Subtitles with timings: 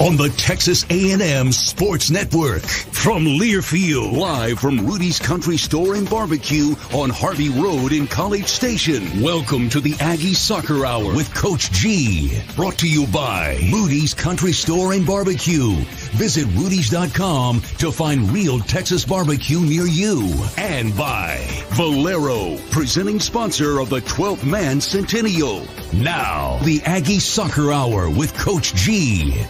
[0.00, 2.62] on the Texas A&M Sports Network.
[2.62, 9.22] From Learfield, live from Rudy's Country Store and Barbecue on Harvey Road in College Station.
[9.22, 12.40] Welcome to the Aggie Soccer Hour with Coach G.
[12.56, 15.74] Brought to you by Rudy's Country Store and Barbecue.
[16.12, 20.32] Visit Rudy's.com to find real Texas barbecue near you.
[20.56, 21.38] And by
[21.70, 25.66] Valero, presenting sponsor of the 12th Man Centennial.
[25.92, 29.44] Now, the Aggie Soccer Hour with Coach G.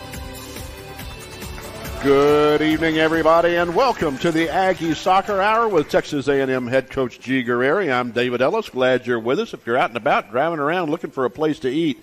[2.02, 7.20] Good evening, everybody, and welcome to the Aggie Soccer Hour with Texas A&M head coach
[7.20, 7.44] G.
[7.44, 7.92] Guerrieri.
[7.92, 8.70] I'm David Ellis.
[8.70, 9.54] Glad you're with us.
[9.54, 12.02] If you're out and about, driving around, looking for a place to eat,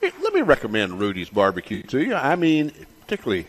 [0.00, 2.14] let me recommend Rudy's Barbecue to you.
[2.14, 2.72] I mean,
[3.02, 3.44] particularly,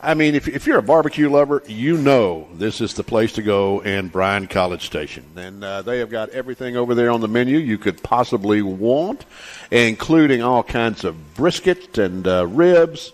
[0.00, 3.42] I mean, if, if you're a barbecue lover, you know this is the place to
[3.42, 5.24] go in Bryan College Station.
[5.36, 9.24] And uh, they have got everything over there on the menu you could possibly want,
[9.70, 13.12] including all kinds of brisket and uh, ribs,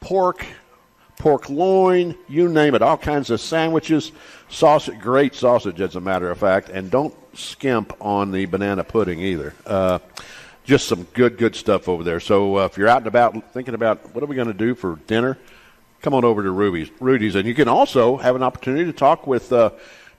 [0.00, 0.46] pork,
[1.20, 4.10] pork loin, you name it, all kinds of sandwiches,
[4.48, 9.20] sausage, great sausage as a matter of fact, and don't skimp on the banana pudding
[9.20, 9.54] either.
[9.66, 9.98] Uh,
[10.64, 12.20] just some good, good stuff over there.
[12.20, 14.74] So uh, if you're out and about thinking about what are we going to do
[14.74, 15.36] for dinner,
[16.00, 19.26] come on over to Ruby's, Rudy's, and you can also have an opportunity to talk
[19.26, 19.72] with uh,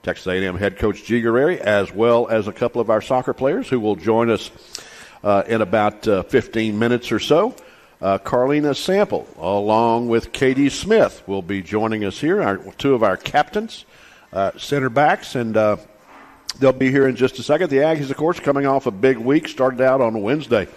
[0.03, 1.19] Texas A&M head coach G.
[1.19, 4.51] Guerrieri, as well as a couple of our soccer players who will join us
[5.23, 7.55] uh, in about uh, 15 minutes or so.
[8.01, 12.41] Uh, Karlina Sample, along with Katie Smith, will be joining us here.
[12.41, 13.85] Our, two of our captains,
[14.33, 15.77] uh, center backs, and uh,
[16.57, 17.69] they'll be here in just a second.
[17.69, 20.67] The Aggies, of course, coming off a big week, started out on Wednesday.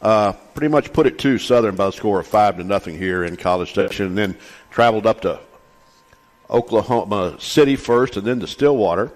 [0.00, 3.22] Uh, pretty much put it to Southern by the score of five to nothing here
[3.22, 4.36] in College Station, and then
[4.70, 5.38] traveled up to
[6.48, 9.12] Oklahoma City first, and then to Stillwater.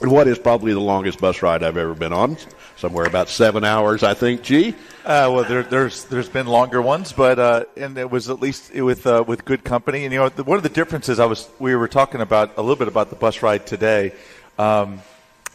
[0.00, 2.36] What is probably the longest bus ride I've ever been on
[2.76, 4.42] somewhere about seven hours, I think.
[4.42, 8.40] Gee, Uh, well, there, there's there's been longer ones, but uh, and it was at
[8.40, 10.04] least with uh, with good company.
[10.04, 12.76] And you know, one of the differences I was we were talking about a little
[12.76, 14.12] bit about the bus ride today.
[14.56, 15.00] Um,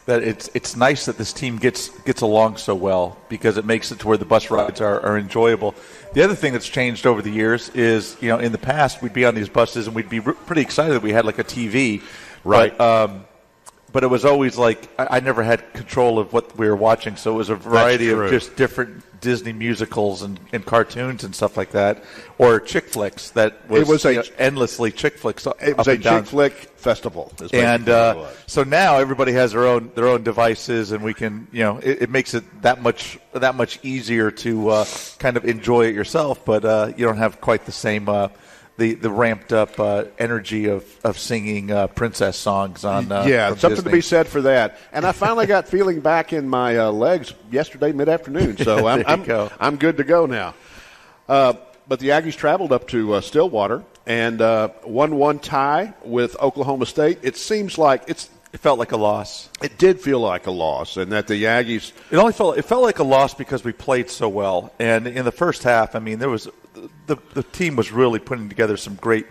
[0.05, 3.91] that it's it's nice that this team gets gets along so well because it makes
[3.91, 5.73] it to where the bus rides are, are enjoyable.
[6.13, 9.13] The other thing that's changed over the years is you know in the past we'd
[9.13, 12.01] be on these buses and we'd be pretty excited that we had like a TV,
[12.43, 12.77] right?
[12.77, 13.25] But, um,
[13.93, 17.15] but it was always like I, I, never had control of what we were watching,
[17.15, 21.55] so it was a variety of just different Disney musicals and, and, cartoons and stuff
[21.55, 22.03] like that,
[22.39, 25.47] or chick flicks that was, it was a, know, endlessly chick flicks.
[25.61, 30.07] It was a chick flick festival, and uh, so now everybody has their own their
[30.07, 33.79] own devices, and we can you know it, it makes it that much that much
[33.83, 34.85] easier to uh,
[35.19, 38.29] kind of enjoy it yourself, but uh, you don't have quite the same uh,
[38.77, 43.11] the, the ramped up uh, energy of, of singing uh, princess songs on.
[43.11, 43.91] Uh, yeah, something Disney.
[43.91, 44.77] to be said for that.
[44.91, 49.03] And I finally got feeling back in my uh, legs yesterday mid afternoon, so I'm
[49.05, 50.55] I'm, I'm, good to go now.
[51.29, 51.53] Uh,
[51.87, 56.85] but the Aggies traveled up to uh, Stillwater and uh, one one tie with Oklahoma
[56.85, 57.19] State.
[57.21, 59.49] It seems like it's it felt like a loss.
[59.63, 61.91] It did feel like a loss, and that the Aggies.
[62.11, 65.25] It only felt it felt like a loss because we played so well, and in
[65.25, 66.47] the first half, I mean, there was
[67.07, 69.25] the the team was really putting together some great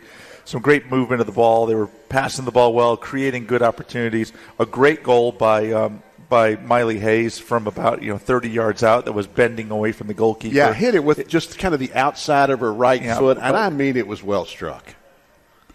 [0.45, 1.67] some great movement of the ball.
[1.67, 4.33] They were passing the ball well, creating good opportunities.
[4.59, 9.05] A great goal by um, by Maile Hayes from about you know 30 yards out
[9.05, 10.57] that was bending away from the goalkeeper.
[10.57, 13.57] Yeah, hit it with just kind of the outside of her right yeah, foot, and
[13.57, 14.97] I mean it was well struck.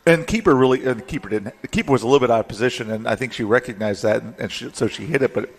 [0.07, 1.61] And keeper really, and the keeper didn't.
[1.61, 4.23] The keeper was a little bit out of position, and I think she recognized that,
[4.23, 5.55] and, and she, so she hit it, but it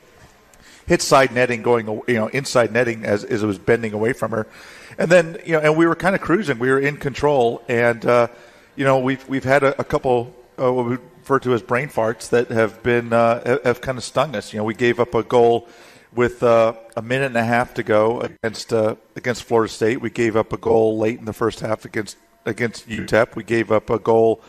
[0.86, 4.30] hit side netting, going you know inside netting as, as it was bending away from
[4.30, 4.46] her,
[4.96, 6.58] and then you know, and we were kind of cruising.
[6.58, 8.28] We were in control, and uh,
[8.74, 11.88] you know, we've we've had a, a couple uh, what we refer to as brain
[11.88, 14.52] farts that have been uh, have kind of stung us.
[14.52, 15.68] You know, we gave up a goal
[16.14, 20.00] with uh, a minute and a half to go against uh, against Florida State.
[20.00, 22.16] We gave up a goal late in the first half against
[22.48, 23.36] against UTEP.
[23.36, 24.40] We gave up a goal.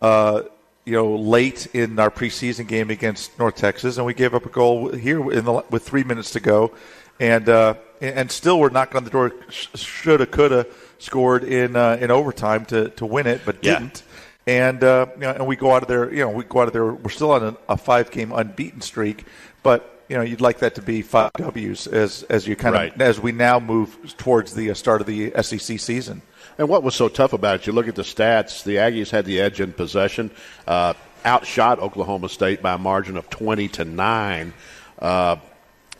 [0.00, 0.42] Uh,
[0.84, 4.48] you know, late in our preseason game against North Texas, and we gave up a
[4.48, 6.72] goal here the, with three minutes to go,
[7.20, 9.34] and uh, and still we're knocking on the door.
[9.50, 10.66] Shoulda, coulda
[10.98, 14.02] scored in uh, in overtime to, to win it, but didn't.
[14.46, 16.10] And uh, you know, and we go out of there.
[16.10, 16.92] You know, we go out of there.
[16.92, 19.26] We're still on a, a five game unbeaten streak,
[19.62, 22.94] but you know, you'd like that to be five W's as as you kind right.
[22.94, 26.22] of as we now move towards the uh, start of the SEC season.
[26.56, 27.66] And what was so tough about it?
[27.66, 28.64] You look at the stats.
[28.64, 30.30] The Aggies had the edge in possession,
[30.66, 34.54] uh, outshot Oklahoma State by a margin of twenty to nine,
[34.98, 35.36] uh,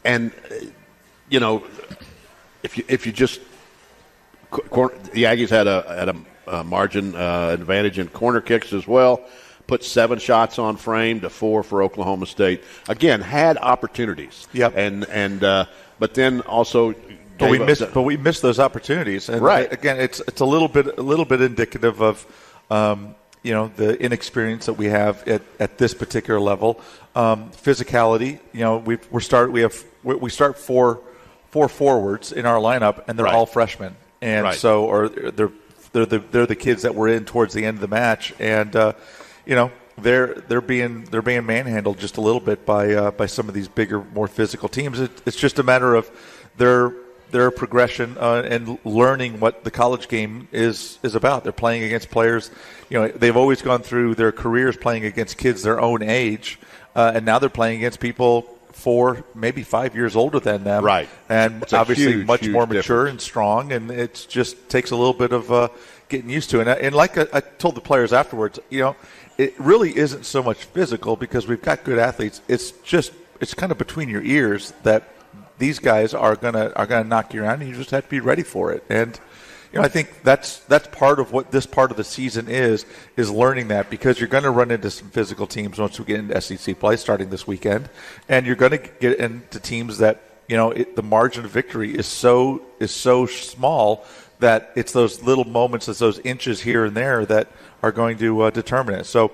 [0.05, 0.33] and
[1.29, 1.65] you know,
[2.63, 3.41] if you if you just
[4.51, 6.17] the Aggies had a had a,
[6.47, 9.23] a margin uh, advantage in corner kicks as well.
[9.67, 12.65] Put seven shots on frame to four for Oklahoma State.
[12.89, 14.49] Again, had opportunities.
[14.55, 14.73] Yep.
[14.77, 15.67] And and uh,
[15.99, 16.95] but then also
[17.39, 19.29] but we missed, but we missed those opportunities.
[19.29, 19.73] And right.
[19.73, 22.27] again, it's it's a little bit a little bit indicative of,
[22.71, 26.81] um, you know, the inexperience that we have at, at this particular level.
[27.15, 28.41] Um, physicality.
[28.53, 31.01] You know, we we start we have we start four
[31.51, 33.35] four forwards in our lineup, and they're right.
[33.35, 34.55] all freshmen, and right.
[34.55, 35.53] so or they're
[35.93, 38.75] they're the they're the kids that were in towards the end of the match, and
[38.77, 38.93] uh,
[39.47, 43.27] you know they're they're being they're being manhandled just a little bit by uh, by
[43.27, 45.01] some of these bigger, more physical teams.
[45.01, 46.11] It, it's just a matter of
[46.57, 46.95] their
[47.31, 51.45] their progression uh, and learning what the college game is is about.
[51.45, 52.51] They're playing against players,
[52.89, 56.59] you know, they've always gone through their careers playing against kids their own age,
[56.95, 58.43] uh, and now they're playing against people
[58.73, 61.09] four, maybe five years older than them, right?
[61.29, 63.11] And it's obviously huge, much huge more mature difference.
[63.11, 65.69] and strong, and it just takes a little bit of uh,
[66.09, 66.61] getting used to.
[66.61, 68.97] And, and like I, I told the players afterwards, you know,
[69.37, 72.41] it really isn't so much physical because we've got good athletes.
[72.49, 75.05] It's just it's kind of between your ears that
[75.59, 78.21] these guys are gonna are gonna knock you around, and you just have to be
[78.21, 78.85] ready for it.
[78.89, 79.19] And
[79.73, 82.87] you know, I think that's that's part of what this part of the season is
[83.17, 86.21] is learning that because you're going to run into some physical teams once we get
[86.21, 87.91] into SEC play starting this weekend,
[88.31, 91.95] and you're going to get into teams that you know it, the margin of victory
[91.95, 94.07] is so is so small
[94.39, 97.49] that it's those little moments, it's those inches here and there that
[97.83, 99.05] are going to uh, determine it.
[99.05, 99.33] So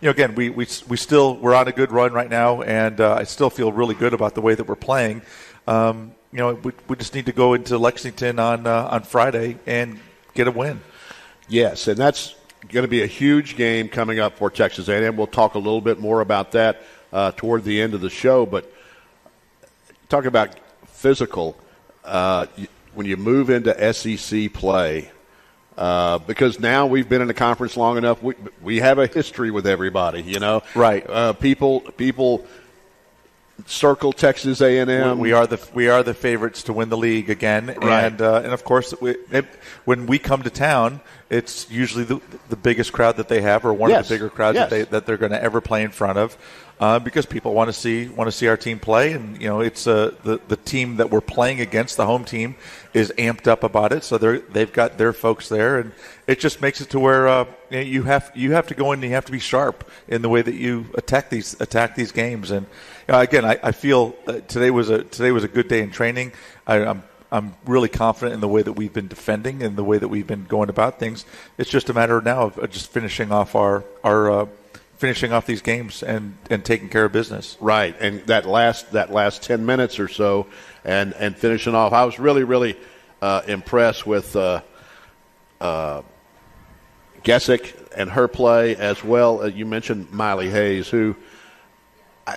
[0.00, 3.00] you know, again, we, we, we still, we're on a good run right now, and
[3.00, 5.22] uh, I still feel really good about the way that we're playing
[5.66, 9.58] um, you know, we, we just need to go into Lexington on uh, on Friday
[9.66, 9.98] and
[10.34, 10.80] get a win.
[11.48, 12.34] Yes, and that's
[12.68, 15.16] going to be a huge game coming up for Texas A&M.
[15.16, 16.82] We'll talk a little bit more about that
[17.12, 18.44] uh, toward the end of the show.
[18.44, 18.72] But
[20.08, 20.56] talking about
[20.86, 21.56] physical,
[22.04, 22.46] uh,
[22.94, 25.10] when you move into SEC play,
[25.76, 29.50] uh, because now we've been in the conference long enough, we we have a history
[29.50, 30.22] with everybody.
[30.22, 31.08] You know, right?
[31.08, 32.46] Uh, people people
[33.64, 35.18] circle Texas A&M.
[35.18, 38.04] We are the we are the favorites to win the league again, right.
[38.04, 39.46] and uh, and of course we, it,
[39.84, 43.72] when we come to town, it's usually the, the biggest crowd that they have, or
[43.72, 44.00] one yes.
[44.00, 44.70] of the bigger crowds yes.
[44.70, 46.36] that they that they're going to ever play in front of,
[46.78, 49.60] uh, because people want to see want to see our team play, and you know
[49.60, 52.54] it's uh, the the team that we're playing against, the home team,
[52.92, 55.92] is amped up about it, so they're they've got their folks there, and
[56.26, 59.08] it just makes it to where uh, you have you have to go in and
[59.08, 62.50] you have to be sharp in the way that you attack these attack these games,
[62.50, 62.66] and
[63.08, 64.12] uh, again, I, I feel
[64.48, 66.32] today was a today was a good day in training.
[66.66, 69.98] I, I'm I'm really confident in the way that we've been defending and the way
[69.98, 71.24] that we've been going about things.
[71.58, 74.46] It's just a matter now of just finishing off our our uh,
[74.96, 77.56] finishing off these games and, and taking care of business.
[77.60, 80.46] Right, and that last that last ten minutes or so,
[80.84, 81.92] and and finishing off.
[81.92, 82.76] I was really really
[83.22, 84.62] uh, impressed with uh,
[85.60, 86.02] uh,
[87.22, 89.42] Gesick and her play as well.
[89.42, 91.16] Uh, you mentioned Maile Hayes, who
[92.26, 92.36] I,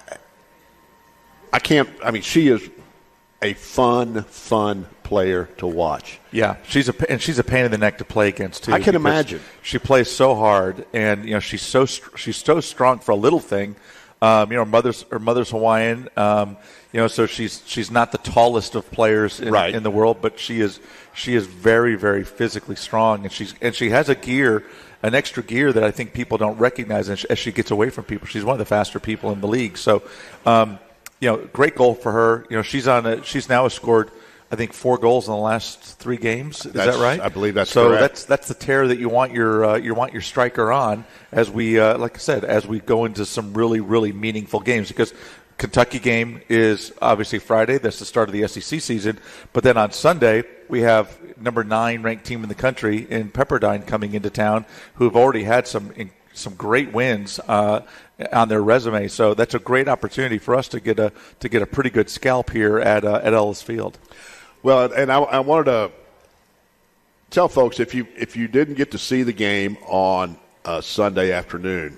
[1.54, 1.89] I can't.
[2.04, 2.70] I mean, she is
[3.42, 6.20] a fun, fun player to watch.
[6.32, 8.74] Yeah, she's a and she's a pain in the neck to play against too.
[8.74, 9.42] I can imagine.
[9.63, 13.39] She plays so hard, and you know she's so she's so strong for a little
[13.39, 13.75] thing.
[14.22, 16.10] Um, you know, her mother's her mother's Hawaiian.
[16.16, 16.58] Um,
[16.94, 19.74] you know, so she's she's not the tallest of players in, Right.
[19.74, 20.80] in the world, but she is
[21.13, 24.63] she is very very physically strong, and she's and she has a gear,
[25.01, 28.28] an extra gear that I think people don't recognize as, she gets away from people.
[28.28, 29.78] She's one of the faster people in the league.
[29.78, 30.04] So,
[30.46, 30.78] um,
[31.20, 32.46] you know, great goal for her.
[32.50, 34.12] You know, she's on a, she's now scored.
[34.51, 36.65] I think four goals in the last three games.
[36.65, 37.20] Is That's- that right?
[37.20, 37.82] I believe that's right.
[37.84, 37.88] so.
[37.89, 38.01] correct.
[38.01, 41.51] That's that's the tear that you want your uh, you want your striker on as
[41.51, 45.13] we uh, like I said as we go into some really really meaningful games because
[45.58, 47.77] Kentucky game is obviously Friday.
[47.77, 49.20] That's the start of the SEC season.
[49.53, 53.86] But then on Sunday we have number nine ranked team in the country in Pepperdine
[53.86, 54.65] coming into town
[54.96, 55.91] who have already had some.
[56.34, 57.82] some great wins uh,
[58.32, 61.62] on their resume, so that's a great opportunity for us to get a to get
[61.62, 63.98] a pretty good scalp here at uh, at Ellis Field.
[64.62, 65.92] Well, and I, I wanted to
[67.30, 71.32] tell folks if you if you didn't get to see the game on uh, Sunday
[71.32, 71.98] afternoon,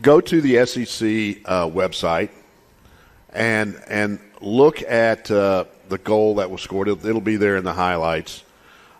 [0.00, 2.30] go to the SEC uh, website
[3.32, 6.86] and and look at uh, the goal that was scored.
[6.86, 8.44] It'll, it'll be there in the highlights.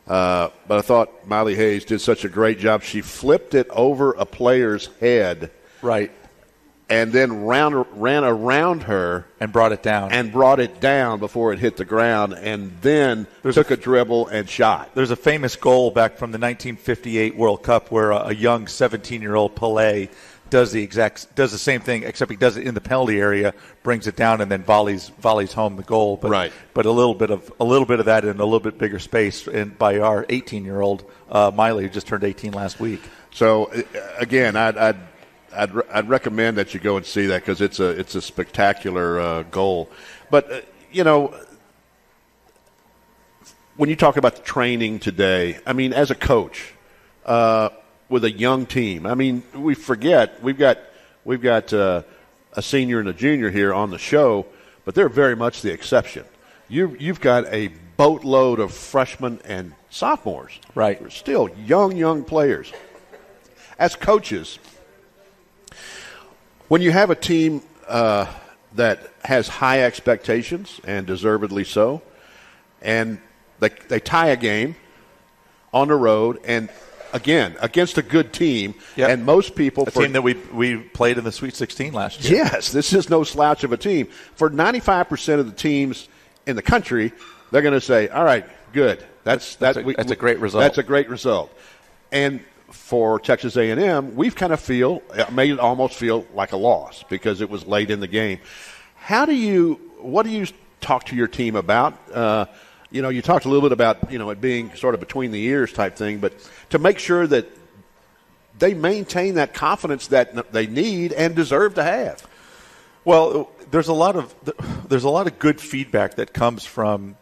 [0.08, 2.82] Uh, but I thought Maile Hayes did such a great job.
[2.82, 5.50] She flipped it over a player's head
[5.82, 6.10] Right,
[6.88, 10.12] and then round, ran around her and brought it down.
[10.12, 14.48] and brought it down before it hit the ground, and then took a, dribble and
[14.48, 14.94] shot.
[14.94, 19.56] There's a famous goal back from the 1958 World Cup where a, a young 17-year-old
[19.56, 20.10] Pelé
[20.48, 23.52] does the exact does the same thing, except he does it in the penalty area,
[23.82, 26.16] brings it down, and then volleys volleys home the goal.
[26.16, 26.52] But, Right.
[26.72, 29.00] But a little bit of a little bit of that in a little bit bigger
[29.00, 33.00] space, and by our 18-year-old uh, Maile, who just turned 18 last week.
[33.32, 33.82] So uh,
[34.18, 34.96] again, I'd I'd,
[35.56, 38.20] I'd, re- I'd recommend that you go and see that because it's a it's a
[38.20, 39.90] spectacular uh, goal.
[40.30, 40.60] But uh,
[40.92, 41.34] you know,
[43.76, 46.72] when you talk about the training today, I mean, as a coach
[47.24, 47.70] uh,
[48.08, 50.78] with a young team, I mean, we forget we've got
[51.24, 52.02] we've got uh,
[52.52, 54.46] a senior and a junior here on the show,
[54.84, 56.24] but they're very much the exception.
[56.68, 61.00] You you've got a boatload of freshmen and sophomores, Right.
[61.10, 62.72] Still young young players.
[63.78, 64.58] As coaches,
[66.68, 68.26] when you have a team uh,
[68.74, 72.02] that has high expectations and deservedly so,
[72.82, 73.18] and
[73.60, 74.76] they, they tie a game
[75.72, 76.68] on the road, and
[77.12, 79.10] again against a good team, Yep.
[79.10, 82.24] and most people A for team that we we played in the Sweet 16 last
[82.24, 82.38] year.
[82.44, 84.06] Yes, this is no slouch of a team.
[84.34, 86.08] For 95% of the teams
[86.46, 87.12] in the country,
[87.50, 89.04] they're going to say, "All right, good.
[89.24, 91.52] That's That's that a- that's a great result." That's a great result."
[92.12, 97.04] And for Texas A&M, we've kind of feel made it almost feel like a loss
[97.08, 98.38] because it was late in the game.
[98.96, 100.46] How do you what do you
[100.80, 101.94] talk to your team about?
[102.12, 102.46] Uh,
[102.90, 105.30] you know, you talked a little bit about you know it being sort of between
[105.30, 106.34] the ears type thing, but
[106.70, 107.46] to make sure that
[108.58, 112.26] they maintain that confidence that they need and deserve to have.
[113.04, 114.34] Well, there's a lot of
[114.88, 117.16] there's a lot of good feedback that comes from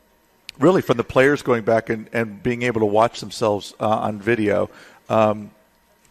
[0.59, 4.21] really from the players going back and, and being able to watch themselves uh, on
[4.21, 4.71] video
[5.09, 5.51] um,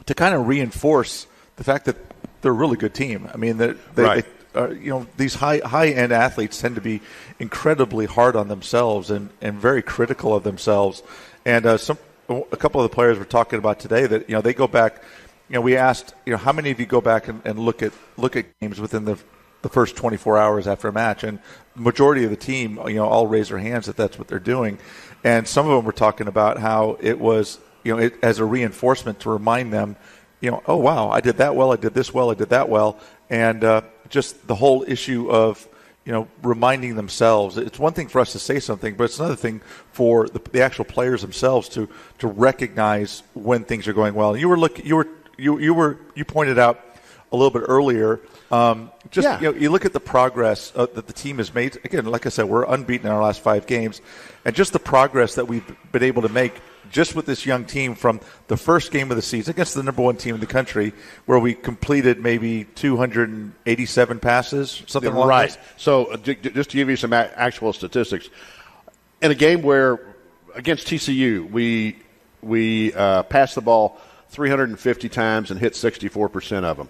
[0.05, 1.95] to kind of reinforce the fact that
[2.41, 3.29] they're a really good team.
[3.33, 4.25] I mean, they, they, Right.
[4.25, 7.01] they uh, you know these high high end athletes tend to be
[7.39, 11.01] incredibly hard on themselves and, and very critical of themselves.
[11.45, 11.97] And uh, some
[12.29, 15.01] a couple of the players were talking about today that you know they go back.
[15.49, 17.81] You know, we asked you know how many of you go back and, and look
[17.81, 19.17] at look at games within the
[19.63, 21.39] the first 24 hours after a match, and
[21.75, 24.77] majority of the team you know all raise their hands that that's what they're doing,
[25.23, 28.45] and some of them were talking about how it was you know it, as a
[28.45, 29.95] reinforcement to remind them
[30.43, 32.67] you know, oh wow, I did that well, I did this well, I did that
[32.67, 32.99] well,
[33.29, 35.65] and uh, just the whole issue of
[36.03, 37.57] you know reminding themselves.
[37.57, 39.61] It's one thing for us to say something, but it's another thing
[39.93, 41.87] for the, the actual players themselves to
[42.19, 44.35] to recognize when things are going well.
[44.35, 46.81] You were look, you were you you were you pointed out
[47.31, 48.19] a little bit earlier.
[48.51, 49.39] Um, just Yeah.
[49.39, 51.79] you know, you look at the progress uh, that the team has made.
[51.85, 54.01] Again, like I said, we're unbeaten in our last five games,
[54.43, 55.63] and just the progress that we've
[55.93, 56.61] been able to make
[56.91, 60.01] just with this young team from the first game of the season against the number
[60.01, 60.93] one team in the country,
[61.25, 65.57] where we completed maybe 287 passes, something along right.
[65.77, 68.29] So, uh, ju- ju- just to give you some a- actual statistics,
[69.21, 69.99] in a game where
[70.55, 71.97] against TCU we
[72.41, 73.97] we uh, passed the ball
[74.29, 76.89] 350 times and hit 64 percent of them.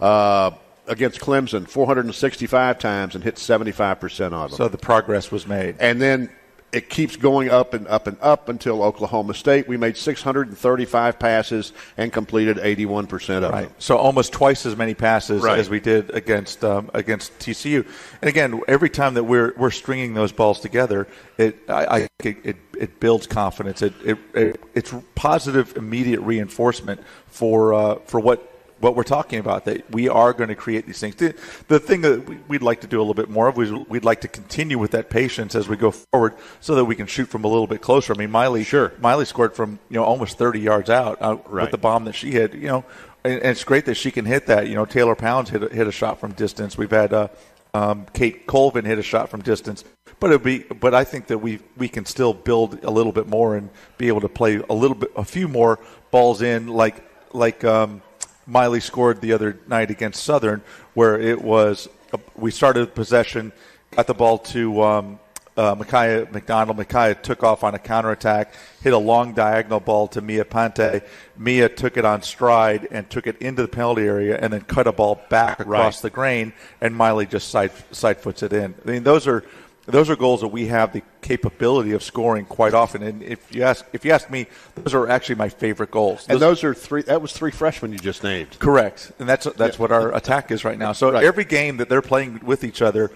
[0.00, 0.50] Uh,
[0.88, 4.56] against Clemson, 465 times and hit 75 percent of them.
[4.56, 5.76] So the progress was made.
[5.78, 6.28] and then
[6.72, 9.68] it keeps going up and up and up until Oklahoma State.
[9.68, 13.64] We made 635 passes and completed 81% of Right.
[13.64, 13.74] them.
[13.78, 15.58] So almost twice as many passes Right.
[15.58, 17.84] as we did against um, against TCU.
[18.22, 22.36] And again, every time that we're we're stringing those balls together, it I, I it,
[22.42, 23.82] it, it builds confidence.
[23.82, 28.48] It, it, it it's positive immediate reinforcement for uh, for what
[28.82, 31.14] what we're talking about that we are going to create these things.
[31.14, 31.34] The,
[31.68, 34.04] the thing that we- we'd like to do a little bit more of, we- we'd
[34.04, 37.28] like to continue with that patience as we go forward, so that we can shoot
[37.28, 38.12] from a little bit closer.
[38.12, 38.92] I mean, Maile, Sure.
[39.00, 41.62] Maile scored from you know almost 30 yards out uh, Right.
[41.62, 42.54] with the bomb that she hit.
[42.54, 42.84] You know,
[43.24, 44.66] and, and it's great that she can hit that.
[44.68, 46.76] You know, Taylor Pounds hit a, hit a shot from distance.
[46.76, 47.28] We've had uh,
[47.74, 49.84] um, Kate Colvin hit a shot from distance.
[50.18, 53.28] But it be, but I think that we we can still build a little bit
[53.28, 55.78] more and be able to play a little bit, a few more
[56.10, 56.96] balls in, like
[57.32, 58.02] like um,
[58.46, 60.62] Maile scored the other night against Southern,
[60.94, 61.88] where it was
[62.36, 63.52] we started possession,
[63.92, 65.18] got the ball to um,
[65.56, 66.76] uh, Micaiah McDonald.
[66.76, 71.02] Micaiah took off on a counterattack, hit a long diagonal ball to Mia Pante.
[71.36, 74.86] Mia took it on stride and took it into the penalty area and then cut
[74.86, 76.02] a ball back across Right.
[76.02, 78.74] the grain, and Maile just side side foots it in.
[78.86, 79.44] I mean, those are
[79.86, 83.02] those are goals that we have the capability of scoring quite often.
[83.02, 84.46] And if you ask if you ask me,
[84.76, 86.26] those are actually my favorite goals.
[86.28, 87.02] And those are three.
[87.02, 88.58] That was three freshmen you just named.
[88.58, 90.92] Correct, and that's that's what our attack is right now.
[90.92, 91.24] So Right.
[91.24, 93.10] every game that they're playing with each other,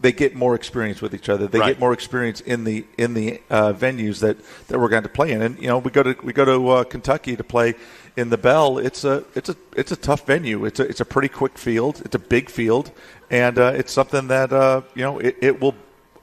[0.00, 1.46] they get more experience with each other.
[1.46, 1.68] They Right.
[1.68, 5.32] get more experience in the in the uh, venues that, that we're going to play
[5.32, 5.42] in.
[5.42, 7.74] And you know, we go to we go to uh, Kentucky to play
[8.16, 8.78] in the Bell.
[8.78, 10.64] It's a it's a it's a tough venue.
[10.64, 12.00] It's a it's a pretty quick field.
[12.06, 12.90] It's a big field,
[13.30, 15.74] and uh, it's something that uh, you know it, it will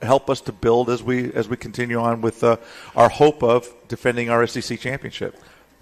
[0.04, 2.56] help us to build as we as we continue on with uh,
[2.96, 5.36] our hope of defending our SEC championship.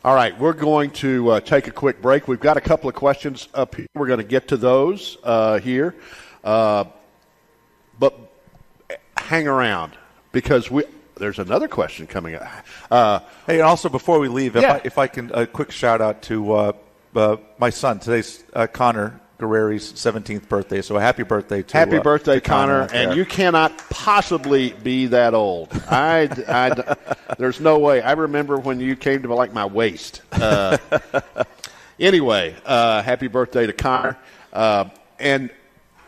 [0.05, 2.27] All right, we're going to uh, take a quick break.
[2.27, 3.87] We've got a couple of questions up here.
[3.95, 5.95] We're going to get to those uh, here,
[6.43, 6.85] uh,
[8.01, 8.19] but
[9.17, 9.93] hang around
[10.33, 10.85] because we
[11.17, 12.47] there's another question coming up.
[12.91, 14.75] Uh, Hey, and also before we leave, if, Yeah.
[14.75, 16.73] I, if I can, a quick shout out to uh,
[17.15, 18.01] uh, my son.
[18.01, 22.41] Today's uh, Connor Guerrieri's 17th birthday, so a happy birthday to happy uh, birthday, to
[22.41, 22.83] Connor!
[22.83, 23.17] out And there.
[23.19, 25.69] you cannot possibly be that old.
[25.91, 28.01] I, I- there's no way.
[28.01, 30.23] I remember when you came to like my waist.
[30.31, 30.79] Uh,
[31.99, 34.17] anyway, uh, happy birthday to Connor.
[34.53, 34.85] Uh,
[35.19, 35.51] and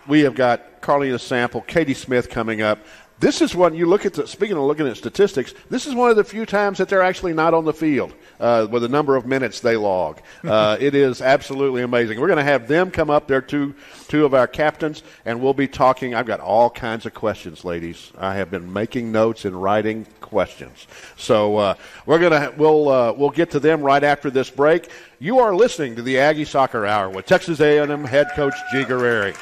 [0.07, 2.79] we have got Karlina Sample, Katie Smith coming up.
[3.21, 4.15] This is one you look at.
[4.15, 7.03] The, speaking of looking at statistics, this is one of the few times that they're
[7.03, 10.21] actually not on the field uh, with the number of minutes they log.
[10.55, 12.21] Uh, it is absolutely amazing.
[12.21, 13.27] We're going to have them come up.
[13.27, 13.75] They're two
[14.09, 16.15] two of our captains, and we'll be talking.
[16.15, 18.13] I've got all kinds of questions, ladies.
[18.19, 20.87] I have been making notes and writing questions.
[21.17, 21.75] So uh,
[22.05, 24.91] we're gonna we'll uh, we'll get to them right after this break.
[25.19, 28.85] You are listening to the Aggie Soccer Hour with Texas A&M head coach G.
[28.85, 29.35] Guerrieri.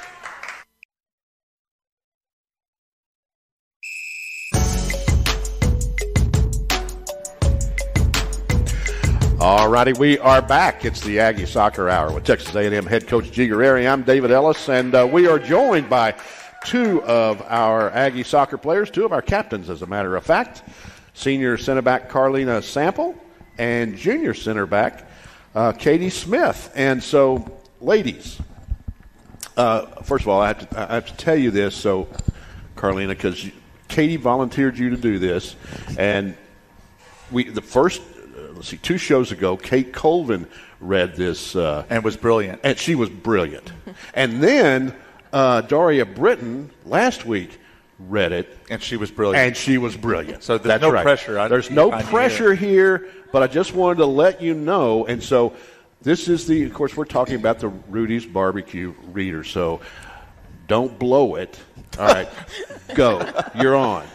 [9.42, 10.84] All righty, we are back.
[10.84, 13.48] It's the Aggie Soccer Hour with Texas A&M head coach G.
[13.48, 13.90] Guerrieri.
[13.90, 16.14] I'm David Ellis, and uh, we are joined by
[16.64, 20.62] two of our Aggie soccer players, two of our captains, as a matter of fact,
[21.14, 23.16] senior center back Karlina Sample
[23.58, 25.08] and junior center back
[25.56, 26.70] uh, Katie Smith.
[26.76, 28.38] And so, ladies,
[29.56, 32.06] uh, first of all, I have, to, I have to tell you this, so
[32.76, 33.44] Karlina, because
[33.88, 35.56] Katie volunteered you to do this,
[35.98, 36.36] and
[37.32, 38.02] we the first
[38.54, 40.46] let's see two shows ago, Kate Colvin
[40.80, 42.60] read this, uh, and was brilliant.
[42.64, 43.72] and she was brilliant.
[44.14, 44.94] and then
[45.32, 47.58] uh, Daria Britton last week
[47.98, 49.46] read it, And she was brilliant.
[49.46, 50.42] and she was brilliant.
[50.42, 51.02] So there's That's no right.
[51.04, 55.06] pressure on- There's no on pressure here, but I just wanted to let you know.
[55.06, 55.52] And so
[56.02, 59.44] this is the, of course, we're talking about the Rudy's Barbecue reader.
[59.44, 59.80] So
[60.66, 61.58] don't blow it.
[61.98, 62.28] All right,
[62.94, 63.28] go.
[63.54, 64.06] You're on.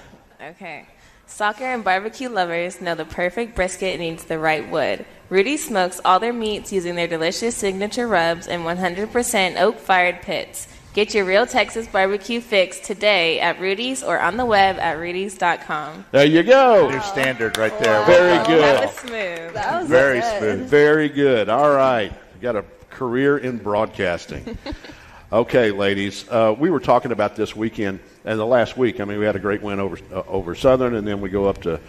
[0.42, 0.87] Okay.
[1.30, 5.06] Soccer and barbecue lovers know the perfect brisket needs the right wood.
[5.30, 10.70] Rudy smokes all their meats using their delicious signature rubs and 100% oak fired pits.
[10.94, 16.06] Get your real Texas barbecue fix today at Rudy's or on the web at rudys.com.
[16.12, 16.90] There you go.
[16.90, 18.04] New standard right there.
[18.06, 18.64] Very good.
[18.64, 19.54] That was smooth.
[19.54, 20.40] That was Very good.
[20.40, 20.70] smooth.
[20.70, 21.50] Very good.
[21.50, 22.12] All right.
[22.36, 24.58] You got a career in broadcasting.
[25.32, 26.28] okay, ladies.
[26.30, 29.00] Uh, we were talking about this weekend and the last week.
[29.00, 31.46] I mean, we had a great win over uh, over Southern, and then we go
[31.46, 31.80] up to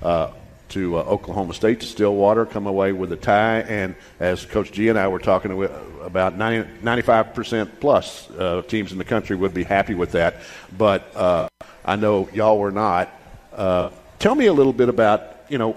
[0.00, 0.30] uh,
[0.70, 3.60] to uh, Oklahoma State to Stillwater, come away with a tie.
[3.60, 5.68] And as Coach G and I were talking
[6.02, 10.36] about 95 percent plus uh, teams in the country would be happy with that,
[10.76, 11.48] but uh,
[11.84, 13.12] I know y'all were not.
[13.52, 15.76] Uh, tell me a little bit about you know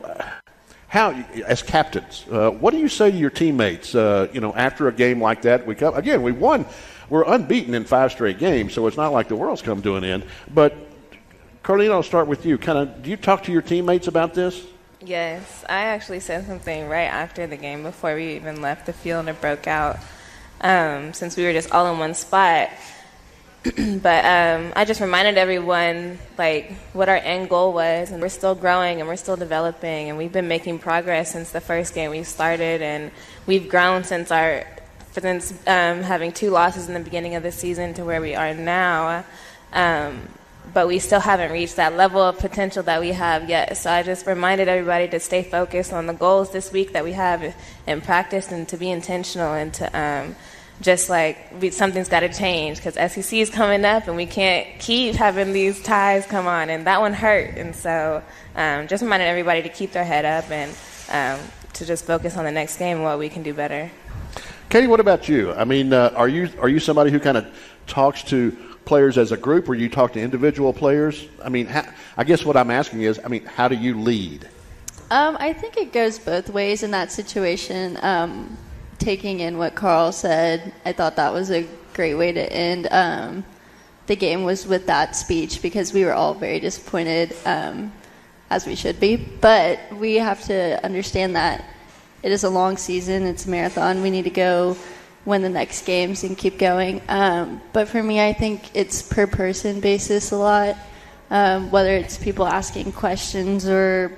[0.87, 1.11] how,
[1.47, 3.95] as captains, what do you say to your teammates?
[3.95, 6.21] You know, after a game like that, we come again.
[6.21, 6.67] We won.
[7.11, 10.05] We're unbeaten in five straight games, so it's not like the world's come to an
[10.05, 10.23] end.
[10.53, 10.73] But
[11.61, 12.57] Carlene, I'll start with you.
[12.57, 14.65] Kind of, do you talk to your teammates about this?
[15.01, 19.19] Yes, I actually said something right after the game before we even left the field
[19.19, 19.99] and it broke out.
[20.61, 22.69] Um, since we were just all in one spot,
[23.63, 28.55] but um, I just reminded everyone like what our end goal was, and we're still
[28.55, 32.23] growing and we're still developing, and we've been making progress since the first game we
[32.23, 33.11] started, and
[33.47, 34.65] we've grown since our
[35.11, 38.53] since um, having two losses in the beginning of the season to where we are
[38.53, 39.25] now.
[39.73, 40.27] Um,
[40.73, 43.75] but we still haven't reached that level of potential that we have yet.
[43.77, 47.13] So I just reminded everybody to stay focused on the goals this week that we
[47.13, 47.55] have
[47.87, 50.35] in practice and to be intentional and to um,
[50.79, 54.67] just like we, something's got to change because SEC is coming up and we can't
[54.79, 57.57] keep having these ties come on and that one hurt.
[57.57, 58.23] And so
[58.55, 60.71] um, just reminded everybody to keep their head up and
[61.09, 63.91] um, to just focus on the next game and what we can do better.
[64.71, 65.51] Katie, what about you?
[65.51, 67.45] I mean, uh, are you are you somebody who kind of
[67.87, 68.53] talks to
[68.85, 71.27] players as a group, or you talk to individual players?
[71.43, 71.67] I mean,
[72.15, 74.47] I guess what I'm asking is, I mean, how do you lead?
[75.09, 77.97] Um, I think it goes both ways in that situation.
[78.01, 78.57] Um,
[78.97, 83.43] taking in what Carl said, I thought that was a great way to end um,
[84.07, 87.91] the game was with that speech because we were all very disappointed, um,
[88.49, 89.17] as we should be.
[89.17, 91.65] But we have to understand that
[92.23, 94.01] it is a long season, it's a marathon.
[94.01, 94.77] We need to go
[95.25, 97.01] win the next games and keep going.
[97.07, 100.77] Um, but for me, I think it's per person basis a lot.
[101.29, 104.11] Um, whether it's people asking questions or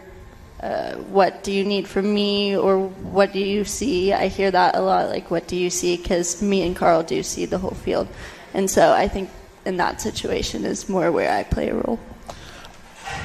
[0.63, 4.13] uh, what do you need from me or what do you see?
[4.13, 5.09] I hear that a lot.
[5.09, 5.97] Like, what do you see?
[5.97, 8.07] Because me and Carl do see the whole field,
[8.53, 9.29] and so I think
[9.65, 11.99] in that situation is more where I play a role.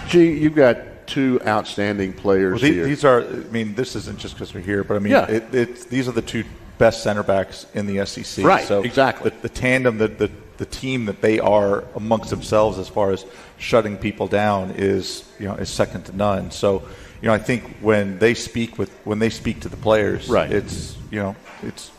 [0.08, 2.84] Gee, you've got two outstanding players well, here.
[2.84, 5.26] These are, I mean, this isn't just because we're here, but I mean, yeah.
[5.26, 6.44] it, it, these are the two
[6.76, 8.44] best center backs in the SEC.
[8.44, 9.30] Right, so exactly.
[9.30, 13.24] The, the tandem, the, the, the team that they are amongst themselves as far as
[13.58, 16.50] shutting people down is, you know, is second to none.
[16.50, 16.82] So,
[17.20, 20.50] you know, I think when they speak with when they speak to the players, right.
[20.52, 21.90] it's you know, it's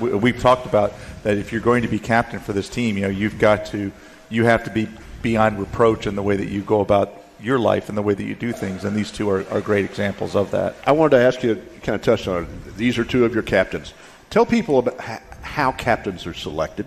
[0.00, 3.02] we, have talked about that if you're going to be captain for this team, you
[3.02, 3.92] know, you've got to
[4.30, 4.88] you have to be
[5.22, 8.24] beyond reproach in the way that you go about your life and the way that
[8.24, 10.76] you do things, and these two are, are great examples of that.
[10.86, 12.76] I wanted to ask you, kind of touch on it.
[12.76, 13.92] These are two of your captains.
[14.30, 16.86] Tell people about how captains are selected.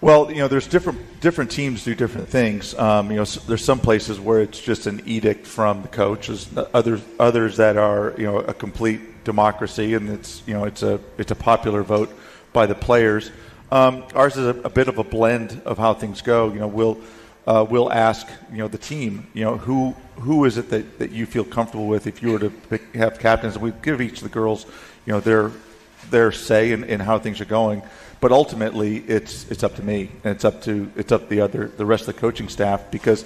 [0.00, 2.74] Well, you know, there's different different teams do different things.
[2.74, 6.28] Um, you know, there's some places where it's just an edict from the coach.
[6.28, 10.82] There's others others that are you know a complete democracy, and it's you know it's
[10.82, 12.10] a it's a popular vote
[12.54, 13.30] by the players.
[13.70, 16.52] Um, ours is a, a, bit of a blend of how things go.
[16.52, 16.98] You know, we'll
[17.46, 19.26] uh, we'll ask you know the team.
[19.34, 22.38] You know, who who is it that, that you feel comfortable with if you were
[22.38, 23.58] to pick, have captains?
[23.58, 24.66] We give each of the girls
[25.06, 25.52] you know their
[26.10, 27.82] their say in, in how things are going.
[28.20, 31.68] But ultimately, it's it's up to me, and it's up to it's up the other
[31.68, 33.24] the rest of the coaching staff because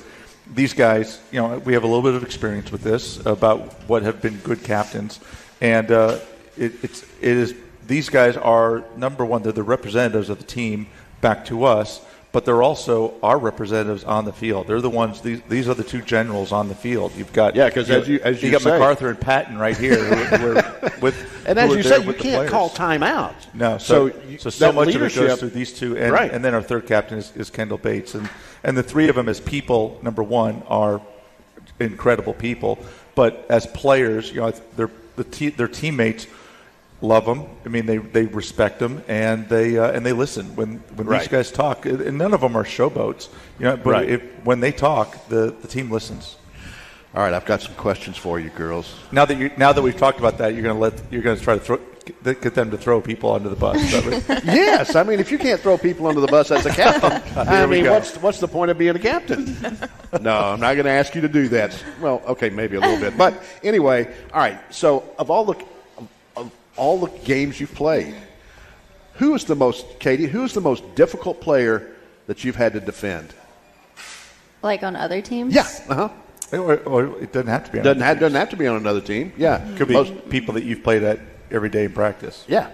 [0.52, 4.02] these guys, you know, we have a little bit of experience with this about what
[4.02, 5.18] have been good captains,
[5.60, 6.18] and uh,
[6.56, 7.54] it, it's it is
[7.86, 9.42] these guys are number one.
[9.42, 10.86] They're the representatives of the team
[11.20, 12.00] back to us
[12.34, 14.66] but they're also our representatives on the field.
[14.66, 15.20] They're the ones.
[15.20, 17.12] These, these are the two generals on the field.
[17.14, 19.76] You've got yeah, because as you as you, you got say, MacArthur and Patton right
[19.76, 20.02] here.
[20.02, 20.54] who, who
[21.00, 23.34] with, and as you say, you can't call timeout.
[23.54, 26.32] No, so so, you, so, so much of it goes through these two, and, right.
[26.32, 28.28] and then our third captain is, is Kendall Bates, and
[28.64, 31.00] and the three of them as people, number one, are
[31.78, 32.80] incredible people,
[33.14, 36.26] but as players, you know, they're the te- their teammates
[37.04, 37.46] love them.
[37.64, 41.20] I mean, they, they respect them and they uh, and they listen when when right.
[41.20, 41.86] these guys talk.
[41.86, 43.76] And none of them are showboats, you know.
[43.76, 44.08] But right.
[44.08, 46.36] if, when they talk, the, the team listens.
[47.14, 48.92] All right, I've got some questions for you, girls.
[49.12, 51.38] Now that you now that we've talked about that, you're going to let you're going
[51.38, 51.78] to try to throw,
[52.24, 53.76] get them to throw people under the bus.
[54.44, 57.66] yes, I mean if you can't throw people under the bus as a captain, I
[57.66, 59.56] mean what's what's the point of being a captain?
[60.20, 61.80] no, I'm not going to ask you to do that.
[62.00, 64.58] Well, okay, maybe a little bit, but anyway, all right.
[64.74, 65.54] So of all the
[66.76, 68.14] all the games you've played,
[69.14, 71.92] who is the most, Katie, who is the most difficult player
[72.26, 73.32] that you've had to defend?
[74.62, 75.54] Like on other teams?
[75.54, 75.68] Yeah.
[75.88, 76.08] Uh huh.
[76.52, 77.78] Or, or, it doesn't have to be.
[77.78, 79.32] On doesn't have, doesn't have to be on another team.
[79.36, 79.66] Yeah.
[79.76, 81.18] Could be Most, people that you've played at
[81.50, 82.44] every day in practice.
[82.46, 82.70] Yeah.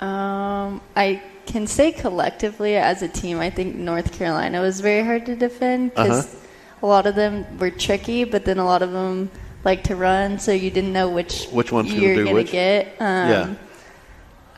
[0.00, 5.26] Um, I can say collectively as a team, I think North Carolina was very hard
[5.26, 6.46] to defend because uh-huh.
[6.82, 9.30] a lot of them were tricky, but then a lot of them
[9.64, 12.86] like to run, so you didn't know which which one's you're going to get.
[13.00, 13.54] Um, yeah.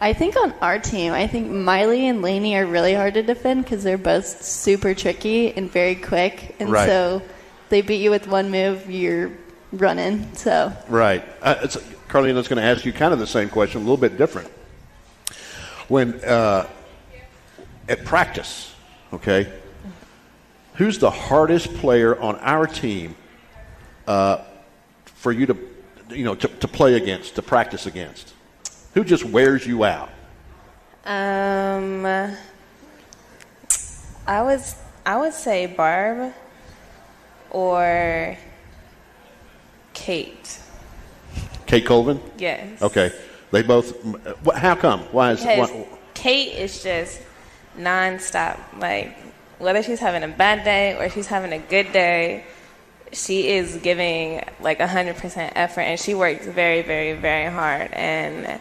[0.01, 3.65] I think on our team, I think Maile and Laney are really hard to defend
[3.65, 6.87] because they're both super tricky and very quick, and right.
[6.87, 7.23] so
[7.69, 9.33] they beat you with one move, you're
[9.73, 10.35] running.
[10.35, 11.77] So right, uh, it's,
[12.09, 14.49] Karlina's going to ask you kind of the same question, a little bit different.
[15.89, 16.69] When uh,
[17.89, 18.75] at practice,
[19.13, 19.53] okay,
[20.75, 23.17] who's the hardest player on our team
[24.07, 24.45] uh,
[25.25, 25.57] for you to,
[26.11, 28.35] you know, to, to play against, to practice against?
[28.93, 30.11] Who just wears you out?
[31.07, 32.05] Um,
[34.27, 36.33] I was I would say Barb
[37.51, 38.37] or
[39.95, 40.61] Kate.
[41.67, 42.21] Kate Colvin?
[42.37, 42.83] Yes.
[42.83, 43.11] Okay.
[43.51, 43.95] They both.
[44.55, 45.01] How come?
[45.11, 47.23] Why is Because why, Kate is just
[47.79, 48.59] nonstop.
[48.79, 49.17] Like
[49.59, 52.45] whether she's having a bad day or she's having a good day,
[53.13, 57.91] she is giving like hundred percent effort, and she works very, very, very hard.
[57.93, 58.61] And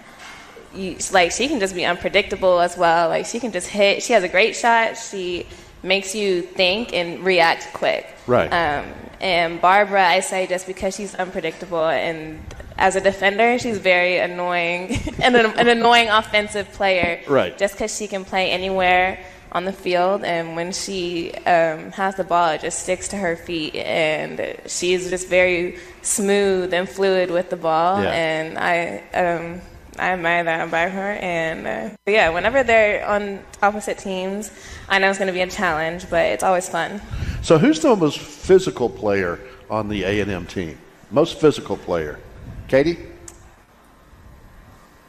[0.73, 3.09] you, like she can just be unpredictable as well.
[3.09, 4.03] Like she can just hit.
[4.03, 4.97] She has a great shot.
[4.97, 5.47] She
[5.81, 8.07] makes you think and react quick.
[8.25, 8.47] Right.
[8.47, 12.39] Um, and Barbara, I say just because she's unpredictable and
[12.77, 17.21] as a defender, she's very annoying and an, an annoying offensive player.
[17.27, 17.57] Right.
[17.57, 19.19] Just because she can play anywhere
[19.53, 23.35] on the field, and when she um, has the ball, it just sticks to her
[23.35, 28.01] feet, and she's just very smooth and fluid with the ball.
[28.01, 28.11] Yeah.
[28.11, 29.03] And I.
[29.13, 29.61] Um,
[29.99, 34.49] I admire that about her, and uh, yeah, whenever they're on opposite teams,
[34.89, 36.99] I know it's going to be a challenge, but it's always fun.
[37.43, 39.39] so who's the most physical player
[39.69, 40.79] on the A and M team?
[41.11, 42.19] Most physical player,
[42.67, 42.97] Katie.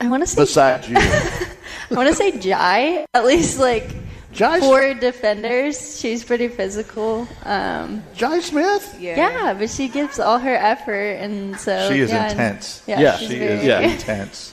[0.01, 1.47] I want to say Besides you, I
[1.93, 3.07] want to say Jai.
[3.15, 4.04] At least like
[4.35, 5.99] Jai, four defenders.
[6.01, 7.27] She's pretty physical.
[7.45, 8.97] Um, Jai Smith.
[9.01, 9.55] yeah.
[9.55, 12.83] but she gives all her effort, and so She is yeah, and- intense.
[12.87, 13.81] Yeah, Yeah, she's She very, is Yeah.
[13.95, 14.53] intense.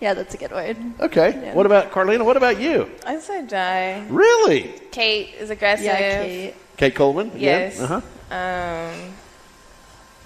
[0.00, 0.76] yeah, that's a good word.
[1.00, 1.52] Okay.
[1.52, 2.24] What about Karlina?
[2.24, 2.90] What about you?
[3.06, 4.04] I say Jai.
[4.08, 4.72] Really?
[4.90, 5.84] Kate is aggressive.
[5.84, 6.54] Yeah, Kate.
[6.78, 7.30] Kate Coleman?
[7.36, 7.78] Yes.
[7.78, 8.00] Uh-huh.
[8.34, 9.12] Um,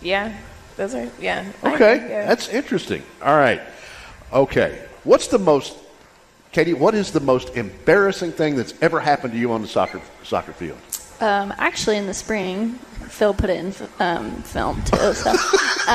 [0.00, 0.36] yeah,
[0.76, 1.44] those are yeah.
[1.64, 1.96] I- Okay.
[2.08, 2.26] yeah.
[2.26, 3.02] That's interesting.
[3.22, 3.60] All right.
[4.32, 4.78] Okay.
[5.04, 5.76] What's the most,
[6.54, 6.72] Katie?
[6.72, 10.52] What is the most embarrassing thing that's ever happened to you on the soccer soccer
[10.52, 10.78] field?
[11.20, 12.74] Um, actually, in the spring,
[13.08, 15.12] Phil put it in f- um, film too.
[15.14, 15.32] So,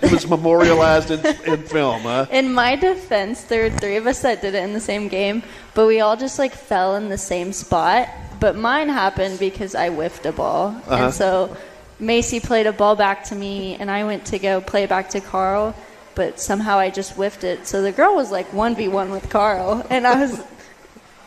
[0.00, 2.26] It was memorialized in, in film, huh?
[2.30, 5.42] in my defense, there were three of us that did it in the same game,
[5.74, 8.08] but we all just like fell in the same spot.
[8.38, 11.56] But mine happened because I whiffed a ball, and so
[11.98, 15.20] Macy played a ball back to me, and I went to go play back to
[15.20, 15.74] Carl,
[16.18, 17.64] but somehow I just whiffed it.
[17.68, 20.42] So the girl was like one v one with Carl, and I was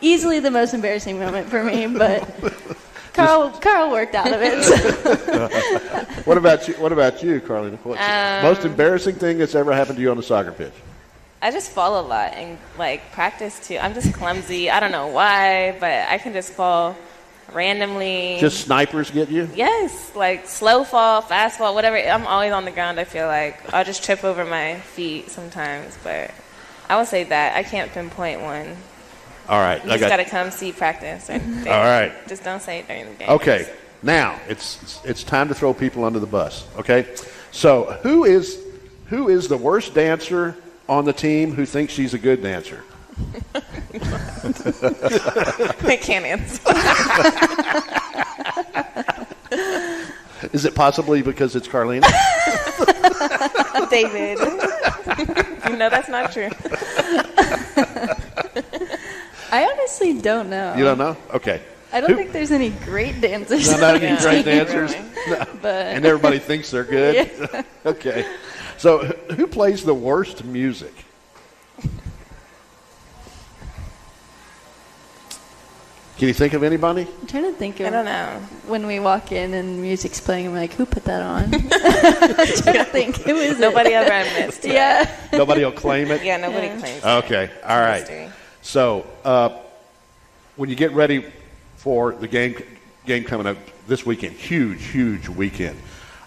[0.02, 2.28] easily the most embarrassing moment for me, but.
[3.14, 4.62] Carl, Carl worked out of it.
[4.64, 6.74] so- What about you?
[6.74, 7.70] What about you, Carly?
[7.82, 10.72] What's the um, most embarrassing thing that's ever happened to you on the soccer pitch?
[11.42, 13.78] I just fall a lot and like practice too.
[13.78, 14.70] I'm just clumsy.
[14.70, 16.96] I don't know why, but I can just fall
[17.54, 18.36] randomly.
[18.40, 19.48] Just snipers get you?
[19.54, 21.96] yes, like slow fall, fast fall, whatever.
[21.96, 22.98] I'm always on the ground.
[23.00, 26.30] I feel like I'll just trip over my feet sometimes, but
[26.88, 28.76] I would say that I can't pinpoint one.
[29.48, 29.84] All right.
[29.84, 30.08] You I just got.
[30.18, 31.28] gotta come see practice.
[31.30, 32.12] All right.
[32.28, 33.28] Just don't say it during the game.
[33.30, 33.68] Okay.
[34.02, 36.66] Now it's- it's time to throw people under the bus.
[36.78, 37.06] Okay.
[37.50, 38.58] So who is
[39.06, 40.56] who is the worst dancer
[40.88, 42.82] on the team who thinks she's a good dancer?
[45.84, 46.60] I can't answer.
[50.52, 52.02] Is it possibly because it's Karlina?
[53.90, 54.38] David.
[55.70, 56.48] you know that's not true.
[59.52, 60.74] I honestly don't know.
[60.76, 61.16] You don't know?
[61.34, 61.62] Okay.
[61.92, 63.70] I don't Who- think there's any great dancers.
[63.70, 64.20] Not, not any Yeah.
[64.22, 64.94] great dancers,
[65.60, 67.30] but and everybody thinks they're good.
[67.86, 68.24] okay.
[68.78, 70.94] So who- who plays the worst music?
[76.18, 77.06] Can you think of anybody?
[77.20, 78.40] I'm trying to think of I don't know.
[78.66, 80.46] when we walk in and music's playing.
[80.48, 81.44] I'm like, who put that on?
[81.54, 83.16] I'm trying to think.
[83.22, 83.94] Who is Nobody it?
[83.94, 84.74] ever admits to it.
[84.74, 85.10] Yeah.
[85.32, 86.22] Nobody will claim it.
[86.22, 87.02] Yeah, nobody claims.
[87.02, 87.04] it.
[87.24, 87.50] Okay.
[87.64, 88.00] All right.
[88.00, 88.28] Mystery.
[88.60, 89.58] So uh,
[90.56, 91.24] when you get ready
[91.76, 92.54] for the game
[93.06, 93.56] game coming up
[93.88, 95.76] this weekend, huge, huge weekend.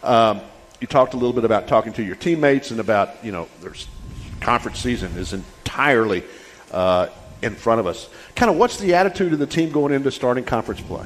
[0.04, 0.42] Um,
[0.82, 3.88] you talked a little bit about talking to your teammates and about you know there's
[4.42, 6.24] conference season is entirely
[6.72, 7.08] uh,
[7.42, 8.10] in front of us.
[8.36, 11.06] Kind of what's the attitude of the team going into starting conference play?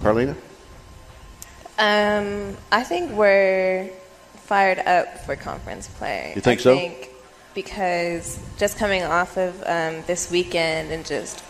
[0.00, 0.36] Karlina?
[1.78, 3.90] Um, I think we're
[4.34, 6.32] fired up for conference play.
[6.34, 6.76] You think I so?
[6.76, 7.10] Think
[7.54, 11.42] because just coming off of um, this weekend and just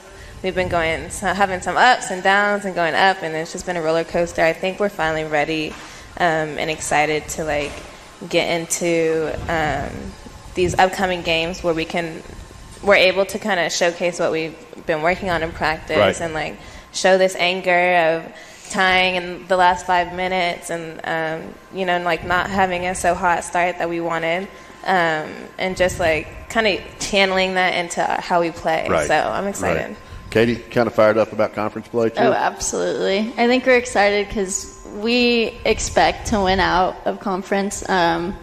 [0.43, 3.67] we've been going so having some ups and downs and going up and it's just
[3.67, 4.43] been a roller coaster.
[4.43, 5.71] I think we're finally ready
[6.19, 7.73] um, and excited to like
[8.29, 10.13] get into um,
[10.55, 12.23] these upcoming games where we can
[12.83, 16.21] we're able to kind of showcase what we've been working on in practice Right.
[16.21, 16.57] and like
[16.93, 18.33] show this anger of
[18.71, 22.95] tying in the last five minutes and um, you know and like not having a
[22.95, 24.49] so hot start that we wanted
[24.85, 29.07] um, and just like kind of channeling that into how we play Right.
[29.09, 29.97] so i'm excited Right.
[30.31, 32.21] Katie, kind of fired up about conference play too.
[32.21, 33.19] Oh, absolutely.
[33.37, 37.83] I think we're excited because we expect to win out of conference.
[37.89, 38.37] Um,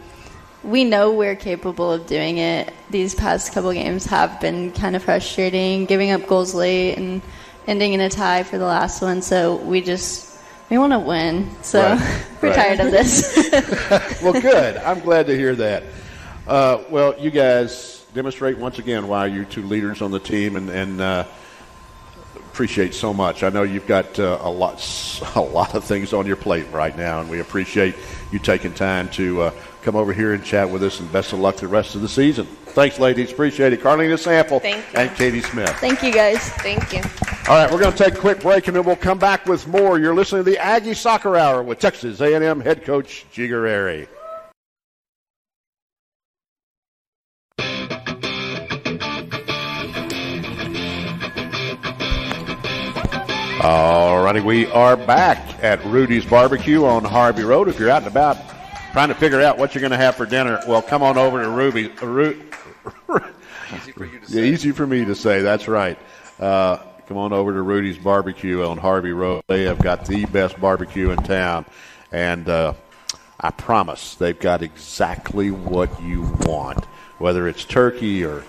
[0.67, 2.73] we know we're capable of doing it.
[2.89, 7.21] These past couple games have been kind of frustrating, giving up goals late and
[7.67, 9.21] ending in a tie for the last one.
[9.21, 10.37] So we just
[10.69, 11.49] we want to win.
[11.61, 12.55] So Right, we're right.
[12.55, 13.49] tired of this.
[14.21, 14.75] well, good.
[14.77, 15.83] I'm glad to hear that.
[16.45, 20.69] Uh, well, you guys demonstrate once again why you're two leaders on the team, and,
[20.69, 21.25] and uh,
[22.57, 23.43] appreciate so much.
[23.43, 24.83] I know you've got uh, a lot,
[25.35, 27.93] a lot of things on your plate right now, and we appreciate
[28.31, 29.51] you taking time to uh,
[29.83, 30.99] come over here and chat with us.
[30.99, 32.47] And best of luck the rest of the season.
[32.47, 33.31] Thanks, ladies.
[33.31, 33.81] Appreciate it.
[33.81, 34.99] Karlina Sample Thank you.
[34.99, 35.69] and Katie Smith.
[35.77, 36.49] Thank you guys.
[36.53, 37.01] Thank you.
[37.47, 39.67] All right, we're going to take a quick break, and then we'll come back with
[39.67, 39.99] more.
[39.99, 43.47] You're listening to the Aggie Soccer Hour with Texas A&M head coach G.
[43.47, 44.07] Guerrieri.
[53.61, 57.67] All righty, we are back at Rudy's Barbecue on Harvey Road.
[57.67, 58.37] If you're out and about
[58.91, 61.41] trying to figure out what you're going to have for dinner, well, come on over
[61.41, 61.87] to Ruby.
[61.87, 62.39] Ru-
[63.75, 65.41] Easy for you to yeah, easy for me to say.
[65.41, 65.97] That's right.
[66.39, 69.43] Uh, come on over to Rudy's Barbecue on Harvey Road.
[69.47, 71.65] They have got the best barbecue in town,
[72.11, 72.73] and uh,
[73.39, 76.85] I promise they've got exactly what you want.
[77.17, 78.43] Whether it's turkey or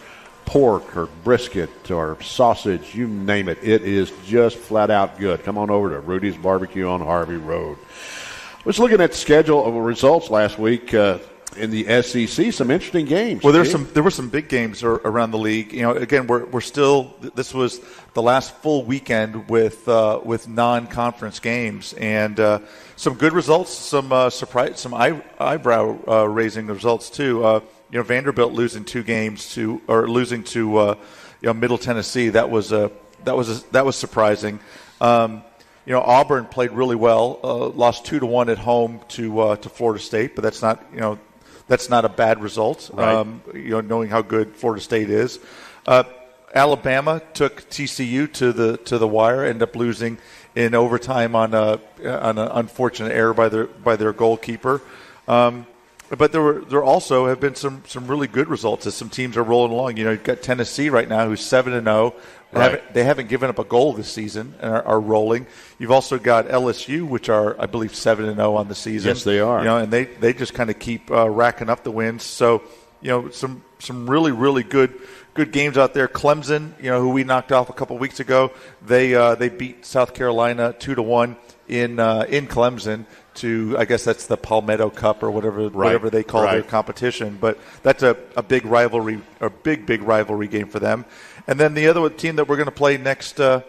[0.48, 5.44] pork or brisket or sausage, you name it, it is just flat out good.
[5.44, 7.76] Come on over to Rudy's Barbecue on Harvey Road.
[7.78, 11.18] I was looking at the schedule of results last week uh,
[11.58, 12.50] in the SEC.
[12.54, 13.42] Some interesting games.
[13.42, 13.86] Well, there's Steve.
[13.86, 15.74] some there were some big games around the league.
[15.74, 17.80] You know, again, we're we're still this was
[18.18, 22.58] the last full weekend with uh, with non-conference games and uh,
[22.96, 27.44] some good results, some uh, surprise, some eye, eyebrow uh, raising results too.
[27.44, 27.60] Uh,
[27.92, 30.94] you know, Vanderbilt losing two games to or losing to uh,
[31.40, 32.30] you know Middle Tennessee.
[32.30, 32.90] That was a
[33.22, 34.58] that was a, that was surprising.
[35.00, 35.44] Um,
[35.86, 37.38] you know, Auburn played really well.
[37.44, 40.84] Uh, lost two to one at home to uh, to Florida State, but that's not
[40.92, 41.20] you know
[41.68, 42.90] that's not a bad result.
[42.92, 43.14] Right.
[43.14, 45.38] Um, you know, knowing how good Florida State is.
[45.86, 46.02] Uh,
[46.54, 50.18] Alabama took TCU to the to the wire, ended up losing
[50.54, 54.80] in overtime on a on an unfortunate error by their by their goalkeeper.
[55.26, 55.66] Um,
[56.16, 59.36] but there were there also have been some some really good results as some teams
[59.36, 59.98] are rolling along.
[59.98, 62.14] You know, you've got Tennessee right now who's seven and zero.
[62.50, 65.46] They haven't- They haven't given up a goal this season and are, are rolling.
[65.78, 69.10] You've also got LSU, which are I believe seven and zero on the season.
[69.10, 69.58] Yes, they are.
[69.58, 72.22] You know, and they they just kind of keep uh, racking up the wins.
[72.22, 72.62] So
[73.02, 74.98] you know, some some really really good
[75.38, 76.08] good games out there.
[76.08, 78.50] Clemson, you know, who we knocked off a couple weeks ago,
[78.84, 81.36] they uh, they beat South Carolina two to one
[81.68, 83.06] in uh, in Clemson.
[83.36, 87.38] To I guess that's the Palmetto Cup or whatever whatever they call their competition.
[87.40, 91.04] But that's a, a big rivalry, a big big rivalry game for them.
[91.46, 93.38] And then the other team that we're going to play next.
[93.38, 93.62] Uh,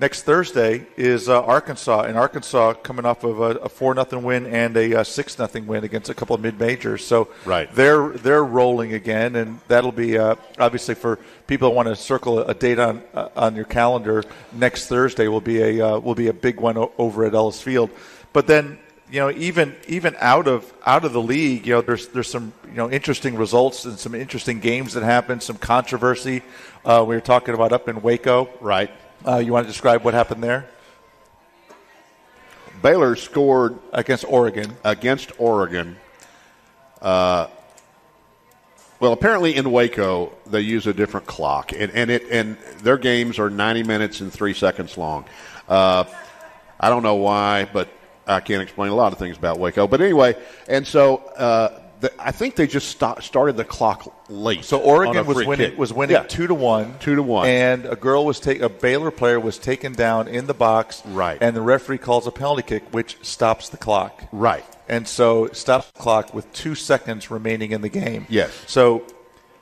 [0.00, 4.46] next Thursday is uh, Arkansas, and Arkansas coming off of a, a four nothing win
[4.46, 7.04] and a uh, six nothing win against a couple of mid majors.
[7.06, 7.72] So Right.
[7.74, 12.40] they're they're rolling again, and that'll be uh, obviously for people that want to circle
[12.40, 14.24] a date on uh, on your calendar.
[14.52, 17.60] Next Thursday will be a uh, will be a big one o- over at Ellis
[17.60, 17.90] Field,
[18.32, 18.78] but then.
[19.10, 22.52] You know, even even out of out of the league, you know, there's there's some
[22.66, 26.42] you know interesting results and some interesting games that happen, some controversy.
[26.84, 28.90] Uh, we were talking about up in Waco, right.
[29.26, 30.68] Uh, you want to describe what happened there
[32.82, 34.76] Baylor scored against Oregon?
[34.84, 35.96] against Oregon.
[37.02, 37.48] Uh,
[39.00, 43.38] well, apparently in Waco they use a different clock, and, and it and their games
[43.38, 45.24] are 90 minutes and three seconds long.
[45.68, 46.04] Uh,
[46.80, 47.88] I don't know why, but
[48.26, 49.86] I can't explain a lot of things about Waco.
[49.86, 50.36] But anyway,
[50.68, 54.64] and so uh, the, I think they just sto- started the clock late.
[54.64, 55.78] So Oregon was winning kick.
[55.78, 56.22] was winning Yeah.
[56.22, 57.48] two to one, Two to one.
[57.48, 61.38] and a girl was take a Baylor player was taken down in the box, Right.
[61.40, 64.64] And the referee calls a penalty kick, which stops the clock, Right.
[64.88, 68.26] And so stops the clock with two seconds remaining in the game.
[68.28, 68.50] Yes.
[68.66, 69.02] So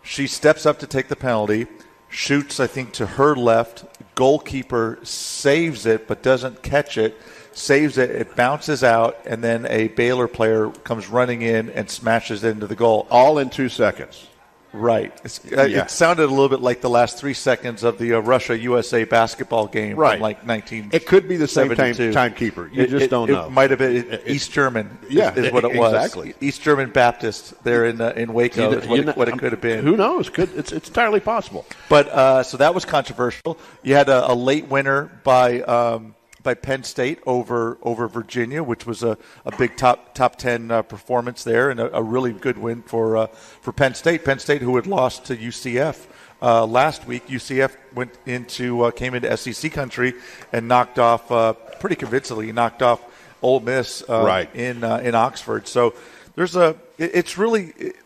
[0.03, 1.67] she steps up to take the penalty,
[2.09, 3.85] shoots, I think, to her left.
[4.15, 7.17] Goalkeeper saves it, but doesn't catch it.
[7.57, 8.11] Saves it.
[8.11, 12.67] It bounces out, and then a Baylor player comes running in and smashes it into
[12.67, 13.07] the goal.
[13.11, 14.27] All in two seconds.
[14.75, 15.11] Right.
[15.25, 15.85] It's, uh, Yeah.
[15.85, 19.05] It sounded a little bit like the last three seconds of the uh, Russia USA
[19.05, 20.13] basketball game Right.
[20.17, 20.91] from like 19.
[20.93, 22.69] It could be the same time, timekeeper.
[22.71, 23.47] You It- just it- don't know.
[23.47, 24.99] It might have been It- it- East German.
[25.09, 25.95] Yeah, is, what it was.
[25.95, 26.35] exactly.
[26.43, 29.53] East German Baptist there in uh, in Waco is what, it, know, what it could
[29.53, 29.83] have been.
[29.83, 30.29] Who knows?
[30.29, 31.65] Could it's it's entirely possible.
[31.89, 33.57] But uh, so that was controversial.
[33.83, 36.15] You had a, a late winner by um,
[36.47, 40.81] by Penn State over over Virginia, which was a, a big top top ten uh,
[40.83, 43.27] performance there, and a, a really good win for uh,
[43.61, 44.25] for Penn State.
[44.25, 46.07] Penn State, who had lost to UCF
[46.41, 50.15] Uh, last week, UCF went into uh, came into SEC country
[50.53, 52.53] and knocked off uh, pretty convincingly.
[52.53, 53.01] Knocked off
[53.43, 54.49] Ole Miss uh, Right.
[54.55, 55.67] in uh, in Oxford.
[55.67, 55.95] So
[56.37, 57.97] there's a it- it's really it-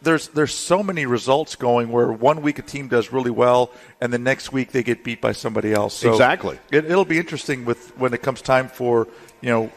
[0.00, 3.70] there's there's so many results going where one week a team does really well
[4.00, 5.94] and the next week they get beat by somebody else.
[5.94, 6.58] So Exactly.
[6.70, 9.08] It, it'll be interesting with when it comes time for
[9.40, 9.72] you know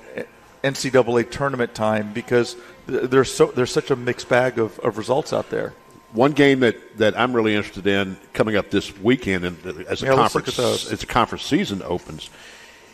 [0.64, 2.56] NCAA tournament time because
[2.88, 5.74] there's so there's such a mixed bag of, of results out there.
[6.12, 10.06] One game that, that I'm really interested in coming up this weekend, and as a
[10.06, 12.30] Yeah, conference, as a conference season opens,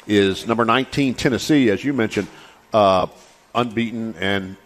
[0.08, 2.28] is number 19 Tennessee, as you mentioned,
[2.74, 3.06] uh,
[3.54, 4.58] unbeaten and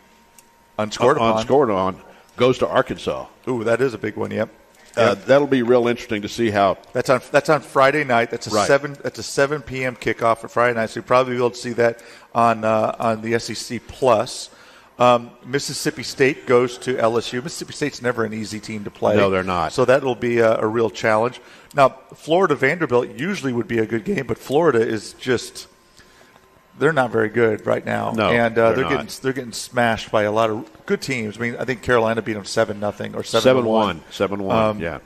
[0.77, 1.37] Unscored upon.
[1.37, 2.01] unscored on,
[2.37, 3.27] goes to Arkansas.
[3.47, 4.31] Ooh, that is a big one.
[4.31, 4.49] Yep.
[4.97, 6.77] Uh, that'll be real interesting to see how.
[6.93, 8.31] That's on that's on Friday night.
[8.31, 8.65] That's a Right.
[8.67, 9.95] seven that's a seven p.m.
[9.97, 10.89] kickoff for Friday night.
[10.89, 12.01] So you'll probably be able to see that
[12.33, 14.49] on uh, on the SEC Plus.
[14.97, 17.43] Um, Mississippi State goes to LSU.
[17.43, 19.17] Mississippi State's never an easy team to play.
[19.17, 19.73] No, they're not.
[19.73, 21.41] So that'll be a, a real challenge.
[21.73, 25.67] Now, Florida Vanderbilt usually would be a good game, but Florida is just
[26.77, 28.11] they're not very good right now.
[28.11, 31.37] No, and uh, they're they're, getting they're getting smashed by a lot of good teams.
[31.37, 33.97] I mean, I think Carolina beat them seven nothing or seven Seven one.
[33.97, 34.99] one, seven one, Um, yeah,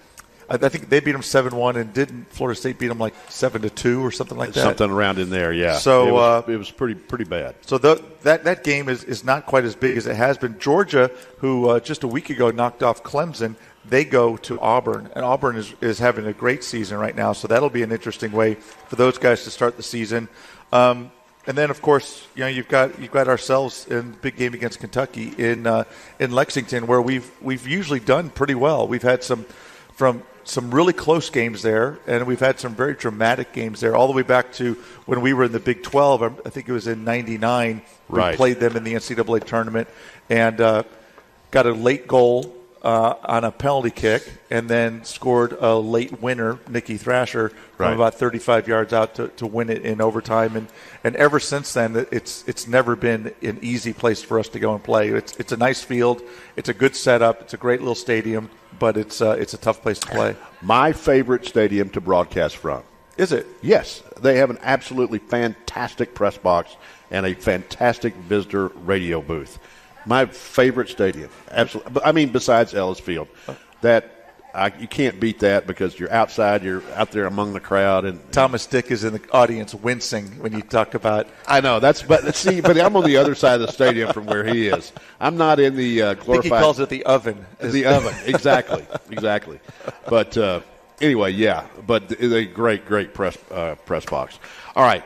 [0.50, 3.14] I, I think they beat them seven one, and didn't Florida State beat them like
[3.30, 4.62] seven to two or something like that?
[4.62, 5.78] something around in there, yeah.
[5.78, 7.56] So, it was, uh, it was pretty pretty bad.
[7.62, 10.58] So the, that that game is, is not quite as big as it has been.
[10.60, 13.56] Georgia, who uh, just a week ago knocked off Clemson,
[13.86, 17.34] they go to Auburn, and Auburn is, is having a great season right now.
[17.34, 20.28] So that'll be an interesting way for those guys to start the season.
[20.74, 21.12] Um,
[21.50, 24.54] and then, of course, you know you've got you've got ourselves in the big game
[24.54, 25.86] against Kentucky in uh,
[26.20, 28.88] in Lexington, where we've we've usually done pretty well.
[28.88, 29.46] We've had some
[29.94, 34.06] from some really close games there, and we've had some very dramatic games there, all
[34.06, 34.76] the way back to
[35.08, 36.22] when we were in the Big 12.
[36.22, 37.82] I I think it was in '99.
[38.10, 38.30] Right.
[38.30, 39.88] We played them in the NCAA tournament
[40.30, 40.84] and uh,
[41.50, 46.60] got a late goal uh, on a penalty kick, and then scored a late winner,
[46.70, 47.94] Nikki Thrasher, from Right.
[47.94, 50.56] about 35 yards out to, to win it in overtime.
[50.56, 50.68] And,
[51.04, 54.74] and ever since then, it's it's never been an easy place for us to go
[54.74, 55.10] and play.
[55.10, 56.22] It's it's a nice field,
[56.56, 58.50] it's a good setup, it's a great little stadium,
[58.80, 60.36] but it's uh, it's a tough place to play.
[60.62, 62.84] My favorite stadium to broadcast from.
[63.18, 63.48] Is it?
[63.62, 66.78] Yes, they have an absolutely fantastic press box
[67.12, 69.60] and a fantastic visitor radio booth.
[70.06, 71.94] My favorite stadium, absolutely.
[71.94, 73.28] But I mean, besides Ellis Field,
[73.82, 74.20] that
[74.54, 78.20] I, you can't beat that because you're outside, you're out there among the crowd, and
[78.32, 82.34] Thomas Dick is in the audience wincing when you talk about I know that's but
[82.36, 84.92] see, but I'm on the other side of the stadium from where he is.
[85.20, 86.60] I'm not in the uh, I think glorified.
[86.60, 87.46] he calls it the oven.
[87.60, 88.16] the oven.
[88.26, 89.60] Exactly, exactly.
[90.08, 90.62] But uh,
[91.02, 91.68] anyway, yeah.
[91.86, 94.40] But a great, great press uh, press box.
[94.76, 95.04] All right,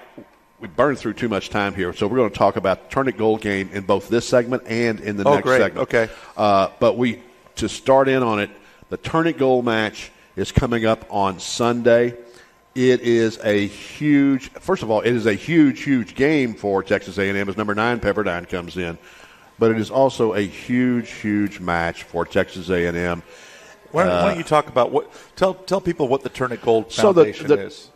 [0.64, 3.09] we burned through too much time here, so we're going to talk about the Turn
[3.09, 5.59] It Gold game in both this segment and in the Oh, next great.
[5.59, 5.84] segment.
[5.93, 6.09] Okay.
[6.38, 7.22] Uh, but we
[7.57, 8.49] to start in on it,
[8.89, 12.16] the Turn It Gold match is coming up on Sunday.
[12.76, 14.51] It is a huge.
[14.53, 17.99] First of all, it is a huge, huge game for Texas A&M as number nine
[17.99, 18.97] Pepperdine comes in,
[19.59, 23.22] but it is also a huge, huge match for Texas A&M.
[23.91, 25.11] Why don't, why don't you talk about what?
[25.36, 27.89] Tell tell people what the Turn It Gold So the- Foundation the- is.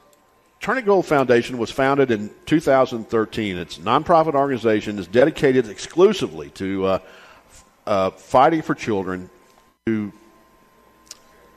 [0.60, 3.58] Turn It Gold Foundation was founded in 2013.
[3.58, 5.00] It's a nonprofit organization.
[5.00, 7.00] is dedicated exclusively to uh,
[7.86, 9.30] uh, fighting for children
[9.86, 10.12] who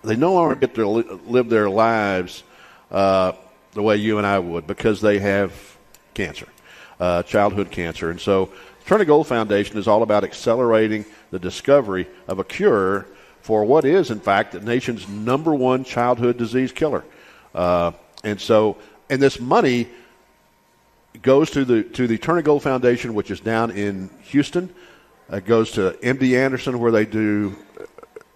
[0.03, 2.42] they no longer get to li- live their lives
[2.90, 3.32] uh,
[3.72, 5.53] the way you and I would because they have
[6.14, 6.48] cancer,
[6.98, 8.11] uh, childhood cancer.
[8.11, 8.51] And so,
[8.86, 13.07] Turn It Gold Foundation is all about accelerating the discovery of a cure
[13.40, 17.05] for what is, in fact, the nation's number one childhood disease killer.
[17.55, 17.92] Uh,
[18.24, 18.76] and so,
[19.11, 19.88] and this money
[21.20, 24.72] goes to the to the Turn It Gold Foundation, which is down in Houston.
[25.30, 27.56] It goes to MD Anderson, where they do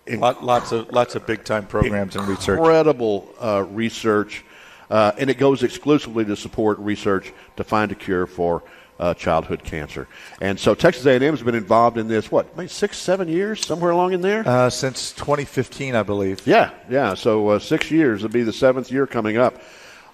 [0.06, 2.58] Lot, lots of lots of big time programs and research.
[2.58, 4.44] incredible uh, research,
[4.90, 8.62] uh, and it goes exclusively to support research to find a cure for
[9.00, 10.06] uh, childhood cancer.
[10.42, 13.90] And so Texas A&M has been involved in this what, maybe six, seven years, somewhere
[13.92, 14.46] along in there.
[14.46, 16.46] Uh, since 2015, I believe.
[16.46, 17.14] Yeah, yeah.
[17.14, 18.22] So uh, six years.
[18.22, 19.60] It'll be the seventh year coming up.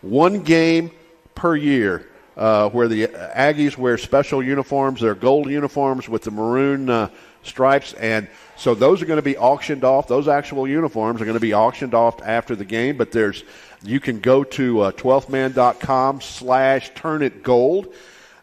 [0.02, 0.90] One game
[1.34, 5.00] per year uh, where the Aggies wear special uniforms.
[5.00, 7.10] They're gold uniforms with the maroon uh,
[7.42, 7.92] stripes.
[7.94, 10.08] And so those are going to be auctioned off.
[10.08, 12.96] Those actual uniforms are going to be auctioned off after the game.
[12.96, 13.44] But there's
[13.82, 17.94] you can go to uh, 12thman.com slash turn it gold.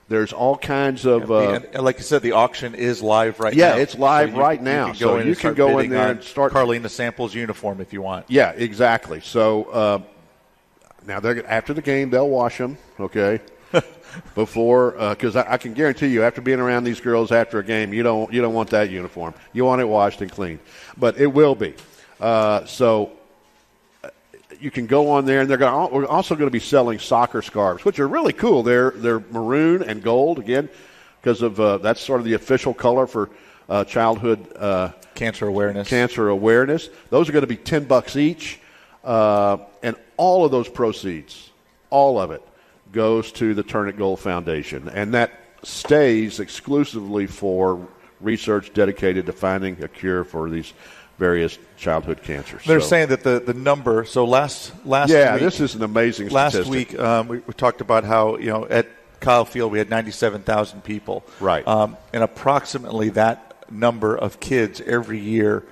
[0.10, 1.30] There's all kinds of.
[1.32, 3.76] Uh, and, like you said, the auction is live right Yeah, now.
[3.76, 4.86] Yeah, it's live you- right you now.
[4.88, 7.36] can So go in you and can start go in there and start- Karlina Samples
[7.36, 8.26] uniform if you want.
[8.30, 9.20] Yeah, exactly.
[9.22, 10.00] So uh,
[11.08, 13.40] now they're after the game they'll wash them, okay?
[14.36, 17.94] Before, because I, I can guarantee you, after being around these girls after a game,
[17.94, 19.34] you don't you don't want that uniform.
[19.54, 20.60] You want it washed and clean,
[20.98, 21.74] but it will be.
[22.20, 23.12] Uh, so
[24.60, 25.94] you can go on there, and they're going.
[25.94, 28.64] We're also going to be selling soccer scarves, which are really cool.
[28.64, 30.70] They're they're maroon and gold again,
[31.22, 33.30] because of uh, that's sort of the official color for
[33.70, 35.88] uh, childhood uh, cancer awareness.
[35.88, 36.90] Cancer awareness.
[37.10, 38.60] Those are going to be ten bucks each,
[39.08, 41.50] uh, and all of those proceeds,
[41.90, 42.46] all of it,
[42.92, 45.32] goes to the Turn It Gold Foundation, and that
[45.64, 47.88] stays exclusively for
[48.20, 50.74] research dedicated to finding a cure for these
[51.18, 52.64] various childhood cancers.
[52.66, 54.04] They're so, saying that the, the number.
[54.04, 56.28] So last last yeah, week, this is an amazing.
[56.28, 56.92] Last statistic.
[56.92, 58.88] week um, we, we, talked about how you know at
[59.22, 61.24] Kyle Field we had ninety seven thousand people.
[61.40, 61.66] Right.
[61.66, 65.64] Um, and approximately that number of kids every year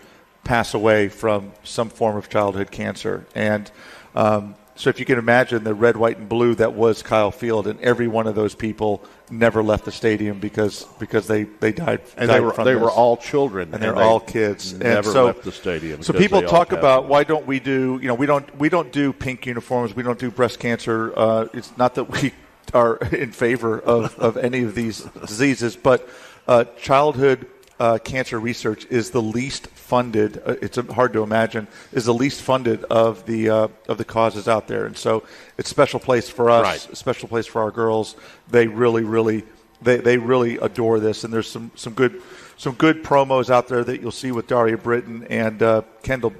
[0.45, 3.25] pass away from some form of childhood cancer.
[3.35, 3.69] And
[4.15, 7.65] um, so if you can imagine the red, white, and blue that was Kyle Field,
[7.67, 12.01] and every one of those people never left the stadium because because they, they died.
[12.17, 12.83] And died they were from they this.
[12.83, 14.73] were all children, and they're all kids.
[14.73, 16.03] Never and so, left the stadium.
[16.03, 17.09] So people talk about them.
[17.09, 19.95] why don't we do you know we don't we don't do pink uniforms.
[19.95, 21.11] We don't do breast cancer.
[21.17, 22.33] Uh, it's not that we
[22.73, 26.07] are in favor of, of any of these diseases, but
[26.47, 27.47] uh, childhood
[27.79, 30.41] uh, cancer research is the least funded.
[30.45, 34.47] Uh, it's hard to imagine is the least funded of the uh, of the causes
[34.47, 35.23] out there, and so
[35.57, 36.93] it's a special place for us, Right.
[36.93, 38.15] a special place for our girls.
[38.49, 39.43] They really, really,
[39.81, 42.21] they, they really adore this, and there's some some good
[42.57, 46.33] some good promos out there that you'll see with Daria Britton and uh, Kendall.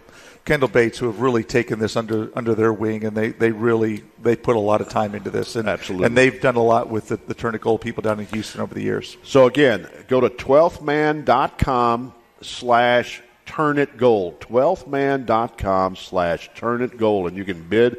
[0.45, 4.03] Kendall Bates, who have really taken this under under their wing, and they, they really
[4.21, 6.05] they put a lot of time into this, and Absolutely.
[6.05, 8.61] and they've done a lot with the, the Turn It Gold people down in Houston
[8.61, 9.17] over the years.
[9.23, 14.39] So again, go to twelfthman.com slash turn it gold.
[14.41, 17.97] Twelfthman.com slash turn it gold, and you can bid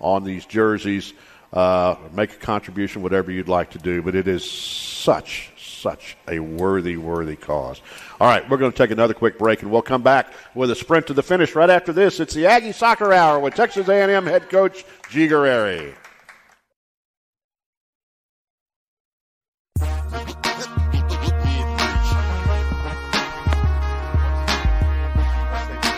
[0.00, 1.12] on these jerseys,
[1.52, 4.02] uh, make a contribution, whatever you'd like to do.
[4.02, 5.50] But it is such
[5.82, 7.82] such a worthy, worthy cause.
[8.20, 10.76] All right, we're going to take another quick break, and we'll come back with a
[10.76, 12.20] sprint to the finish right after this.
[12.20, 15.28] It's the Aggie Soccer Hour with Texas A&M head coach G.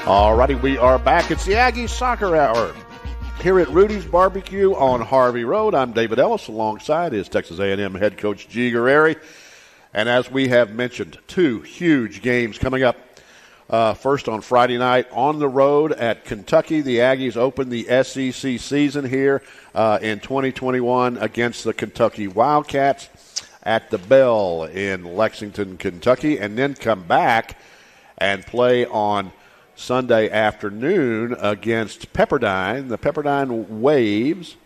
[0.06, 1.30] All righty, we are back.
[1.30, 2.74] It's the Aggie Soccer Hour
[3.40, 5.74] here at Rudy's Barbecue on Harvey Road.
[5.74, 6.46] I'm David Ellis.
[6.48, 8.70] Alongside is Texas A&M head coach G.
[8.70, 9.18] Guerrieri.
[9.94, 12.98] And as we have mentioned, two huge games coming up.
[13.70, 16.82] Uh, first on Friday night on the road at Kentucky.
[16.82, 19.40] The Aggies open the SEC season here
[19.74, 23.08] uh, in 2021 against the Kentucky Wildcats
[23.62, 27.58] at the Bell in Lexington, Kentucky, and then come back
[28.18, 29.32] and play on
[29.76, 34.56] Sunday afternoon against Pepperdine, the Pepperdine Waves.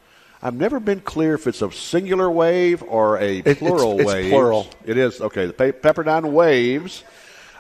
[0.43, 4.31] I've never been clear if it's a singular wave or a it's- plural it's wave.
[4.31, 4.69] plural.
[4.85, 5.47] It is okay.
[5.47, 7.03] The Pe- Pepperdine Waves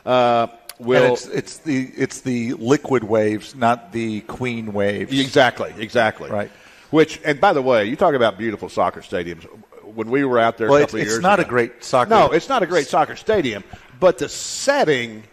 [0.06, 0.46] uh,
[0.78, 5.18] will it's, it's the it's the liquid waves, not the queen waves.
[5.18, 6.50] exactly exactly Right.
[6.90, 9.44] Which and by the way, you talk about beautiful soccer stadiums.
[9.82, 11.82] When we were out there Well, a it's, couple it's years not ago- a great
[11.82, 12.10] soccer.
[12.10, 13.64] No, it's not a great soccer stadium,
[13.98, 15.24] but the setting,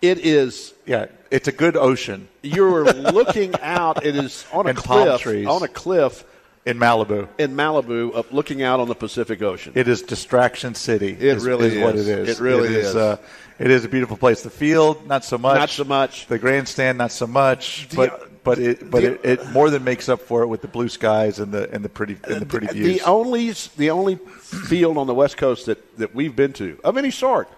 [0.00, 0.72] it is.
[0.86, 4.04] Yeah, it's a good ocean You're looking out.
[4.04, 5.20] It is on a And palm cliff.
[5.20, 5.46] trees.
[5.46, 6.24] On a cliff
[6.66, 7.28] in Malibu.
[7.38, 9.72] in Malibu, up looking out on the Pacific Ocean.
[9.74, 11.12] It is distraction city.
[11.12, 12.08] It is, really is what is.
[12.08, 12.38] it is.
[12.38, 12.94] It really is.
[12.94, 13.16] Uh,
[13.58, 14.42] it is a beautiful place.
[14.42, 15.58] The field, not so much.
[15.58, 16.26] Not so much.
[16.26, 17.88] The grandstand, not so much.
[17.88, 20.60] The- but but it but the- it, it more than makes up for it with
[20.62, 22.98] the blue skies and the and the pretty and the pretty views.
[22.98, 26.96] The only the only field on the West Coast that, that we've been to of
[26.96, 27.48] any sort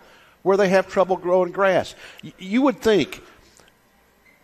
[0.42, 1.94] where they have trouble growing grass.
[2.24, 3.22] Y- You would think.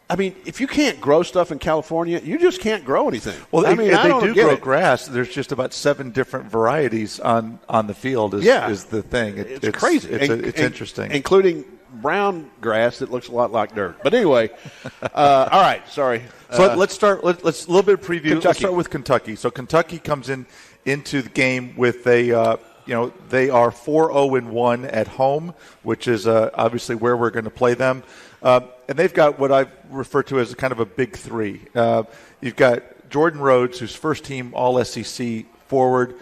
[0.08, 3.34] I mean, if you can't grow stuff in California, you just can't grow anything.
[3.50, 4.60] well, I mean, I they do grow it.
[4.60, 5.06] grass.
[5.06, 8.34] There's just about seven different varieties on, on the field.
[8.34, 8.68] Is, Yeah.
[8.70, 9.36] is the thing.
[9.38, 10.08] It- It's, crazy.
[10.10, 11.10] It's, In- a, it's in- interesting.
[11.10, 13.96] including brown grass that looks a lot like dirt.
[14.04, 14.50] But anyway,
[15.02, 15.82] uh, all right.
[15.88, 16.22] Sorry.
[16.52, 17.24] So Uh, let's start.
[17.24, 18.42] Let, let's a little bit of preview.
[18.44, 19.34] Let's start with Kentucky.
[19.34, 20.46] So Kentucky comes in
[20.84, 22.32] into the game with a.
[22.32, 26.94] Uh, you know they are four zero and one at home, which is uh, obviously
[26.94, 28.04] where we're going to play them,
[28.44, 31.62] uh, and they've got what I refer to as kind of a big three.
[31.74, 32.04] Uh,
[32.40, 36.16] you've got Jordan Rhodes, who's first team All SEC forward,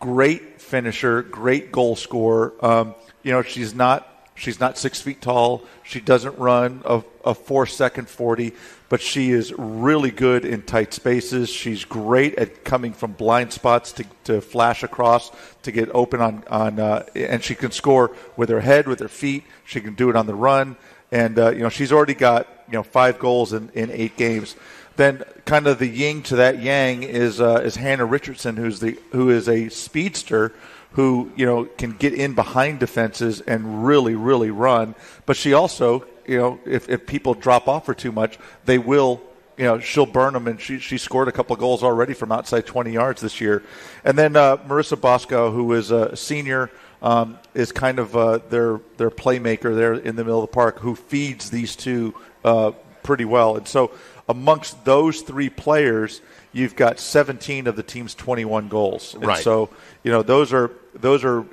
[0.00, 2.52] great finisher, great goal scorer.
[2.60, 5.64] Um, you know, she's not she's not six feet tall.
[5.82, 8.52] She doesn't run a, a four second forty,
[8.88, 11.48] but she is really good in tight spaces.
[11.48, 15.30] She's great at coming from blind spots to, to flash across
[15.62, 19.08] to get open on on, uh, and she can score with her head, with her
[19.08, 19.44] feet.
[19.64, 20.76] She can do it on the run,
[21.12, 24.56] and uh, you know she's already got you know five goals in, in eight games.
[24.96, 28.98] Then, kind of the yin to that yang is uh, is Hannah Richardson, who's the
[29.12, 30.52] who is a speedster
[30.92, 34.94] who you know can get in behind defenses and really really run.
[35.26, 39.20] But she also you know if, if people drop off her too much, they will
[39.56, 42.66] you know she'll burn them, and she she scored a couple goals already from outside
[42.66, 43.62] 20 yards this year.
[44.04, 46.70] And then uh, Marissa Bosco, who is a senior,
[47.02, 50.78] um, is kind of uh, their their playmaker there in the middle of the park,
[50.78, 52.70] who feeds these two uh,
[53.02, 53.56] pretty well.
[53.56, 53.90] And so
[54.28, 56.20] amongst those three players,
[56.52, 59.14] you've got 17 of the team's 21 goals.
[59.14, 59.42] And Right.
[59.42, 59.68] so
[60.04, 61.44] you know those are those are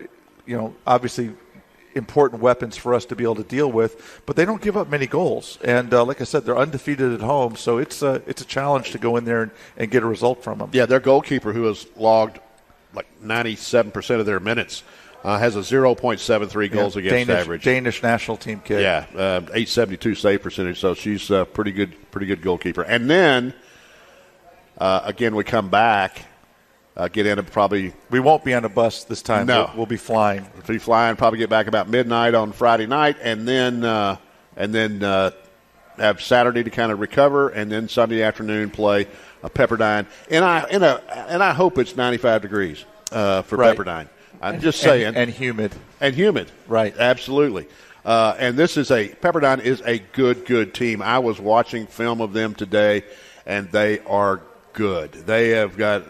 [0.45, 1.31] you know obviously
[1.95, 4.87] important weapons for us to be able to deal with, but they don't give up
[4.89, 5.57] many goals.
[5.63, 8.91] And uh, like I said, they're undefeated at home, so it's a it's a challenge
[8.91, 10.69] to go in there and, and get a result from them.
[10.73, 12.39] Yeah, their goalkeeper, who has logged
[12.93, 14.83] like 97% of their minutes,
[15.23, 17.63] uh, has a 0.73 goals Yeah, against Danish, average.
[17.63, 18.81] Danish national team kid.
[18.81, 22.83] Yeah, uh, 872 save percentage, so she's a pretty good, pretty good goalkeeper.
[22.83, 23.53] And then,
[24.77, 26.25] uh, again, we come back,
[26.95, 29.47] uh, get in and probably We won't be on a bus this time.
[29.47, 29.65] No.
[29.67, 30.45] We'll, we'll be flying.
[30.67, 34.17] be flying, probably get back about midnight on Friday night, and then uh,
[34.57, 35.31] and then uh,
[35.97, 39.07] have Saturday to kind of recover, and then Sunday afternoon play
[39.43, 40.05] a Pepperdine.
[40.29, 43.77] And I and a and I hope it's 95 degrees uh, for Right.
[43.77, 44.07] Pepperdine.
[44.41, 45.73] I'm just saying, And, and humid.
[45.99, 46.51] and humid.
[46.67, 46.95] Right.
[46.97, 47.67] Absolutely.
[48.05, 51.01] Uh, and this is a Pepperdine is a good, good team.
[51.01, 53.03] I was watching film of them today,
[53.45, 54.41] and they are
[54.73, 55.11] good.
[55.11, 56.03] They have got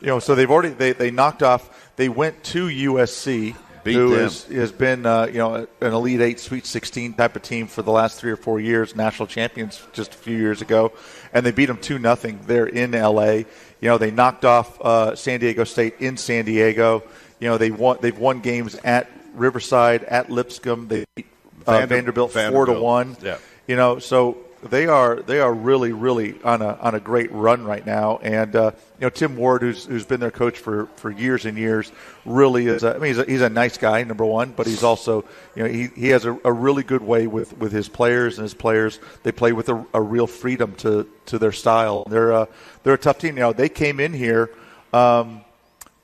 [0.00, 1.92] You know, so they've already they, they knocked off.
[1.96, 6.66] They went to USC, Beat who has been uh, you know an Elite Eight, Sweet
[6.66, 8.96] 16 type of team for the last three or four years.
[8.96, 10.92] National champions just a few years ago,
[11.32, 12.40] and they beat them two nothing.
[12.46, 13.44] They're in LA.
[13.80, 17.04] You know, they knocked off uh, San Diego State in San Diego.
[17.38, 17.98] You know, they won.
[18.00, 20.88] They've won games at Riverside, at Lipscomb.
[20.88, 21.26] They beat
[21.66, 23.16] uh, Vander- Vanderbilt, four to one.
[23.22, 23.38] Yeah.
[23.66, 27.64] You know, so they are they are really really on a on a great run
[27.64, 28.18] right now.
[28.18, 31.58] And uh, you know, Tim Ward, who's who's been their coach for, for years and
[31.58, 31.92] years,
[32.24, 32.82] really is.
[32.82, 35.24] A, I mean, he's a, he's a nice guy, number one, but he's also
[35.54, 38.44] you know he, he has a, a really good way with, with his players and
[38.44, 38.98] his players.
[39.22, 42.04] They play with a, a real freedom to, to their style.
[42.08, 42.48] They're a,
[42.82, 43.36] they're a tough team.
[43.36, 44.50] You know, they came in here.
[44.92, 45.42] Um,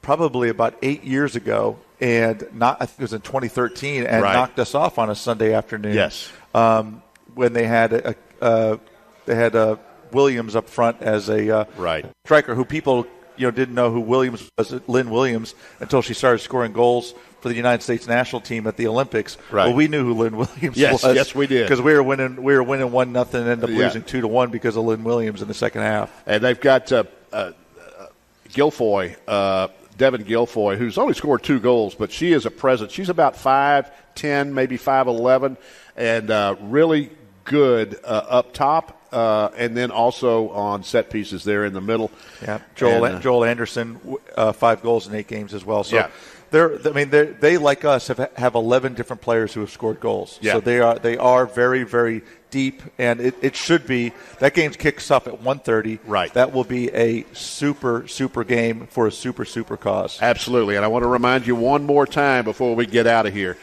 [0.03, 4.35] probably about eight years ago, and not I think it was in 2013, and Right.
[4.35, 5.95] knocked us off on a Sunday afternoon.
[5.95, 6.31] Yes.
[6.55, 7.03] um,
[7.35, 8.77] when they had a, a uh,
[9.25, 9.77] they had uh,
[10.13, 12.05] Williams up front as a uh, Right.
[12.27, 16.41] striker who people you know didn't know who Williams was, Lynn Williams, until she started
[16.41, 19.37] scoring goals for the United States national team at the Olympics.
[19.51, 19.67] Right.
[19.67, 21.15] Well, we knew who Lynn Williams Yes, was.
[21.17, 21.65] yes, we did.
[21.65, 22.43] because we were winning.
[22.43, 23.87] We were winning one nothing, and ended up Yeah.
[23.87, 26.11] losing two to one because of Lynn Williams in the second half.
[26.27, 27.53] and they've got uh, uh,
[27.99, 28.07] uh,
[28.51, 29.69] Guilfoy, uh,
[30.03, 32.91] Devin Guilfoy, who's only scored two goals, but she is a presence.
[32.91, 35.57] She's about five ten, maybe five eleven,
[35.97, 37.11] and uh, really
[37.45, 42.11] good uh, up top, uh, and then also on set pieces there in the middle.
[42.43, 45.85] Yeah, Joel And, uh, Joelle Anderson, uh, five goals in eight games as well.
[45.85, 46.09] So Yeah.
[46.53, 49.99] They're, I mean, they're, they like us have have eleven different players who have scored
[49.99, 50.39] goals.
[50.41, 50.53] Yeah.
[50.53, 54.71] So they are they are very very deep, and it, it should be that game
[54.71, 55.99] kicks off at 1.30.
[56.07, 56.33] Right.
[56.35, 60.21] That will be a super super game for a super super cause.
[60.23, 60.77] Absolutely.
[60.77, 63.59] And I want to remind you one more time before we get out of here.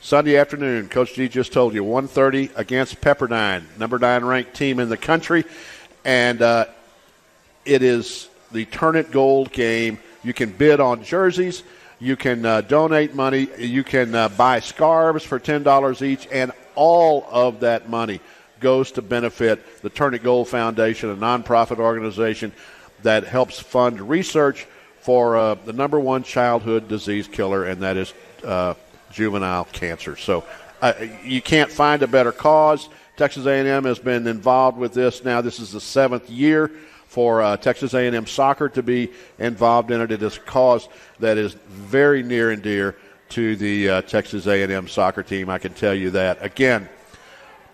[0.00, 4.88] Sunday afternoon, Coach G just told you, 1.30 against Pepperdine, number nine ranked team in
[4.88, 5.44] the country.
[6.04, 6.66] And uh,
[7.64, 9.98] it is the Turn It Gold game.
[10.22, 11.62] You can bid on jerseys.
[11.98, 13.48] You can uh, donate money.
[13.58, 16.28] You can uh, buy scarves for $10 each.
[16.32, 18.20] And all of that money
[18.60, 22.52] goes to benefit the Turn It Gold Foundation, a nonprofit organization
[23.02, 24.66] that helps fund research
[25.00, 28.14] for uh, the number one childhood disease killer, and that is
[28.44, 28.74] uh,
[29.10, 30.16] juvenile cancer.
[30.16, 30.44] So
[30.80, 30.94] uh,
[31.24, 32.88] you can't find a better cause.
[33.16, 35.40] Texas A&M has been involved with this now.
[35.40, 36.70] This is the seventh year
[37.12, 40.10] for uh, Texas A&M soccer to be involved in it.
[40.10, 40.88] It is a cause
[41.20, 42.96] that is very near and dear
[43.28, 45.50] to the uh, Texas A&M soccer team.
[45.50, 46.42] I can tell you that.
[46.42, 46.88] Again,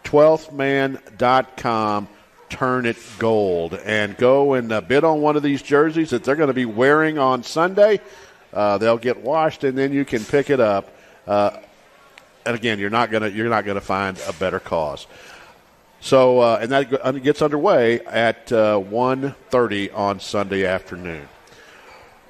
[0.03, 2.09] 12thman.com
[2.49, 6.34] turn it gold and go and uh, bid on one of these jerseys that they're
[6.34, 8.01] going to be wearing on sunday
[8.55, 11.51] uh, they'll get washed and then you can pick it up uh,
[12.47, 15.07] and again you're not going to you're not going to find a better cause
[16.01, 21.28] so uh, and that gets underway at uh, 1.30 on sunday afternoon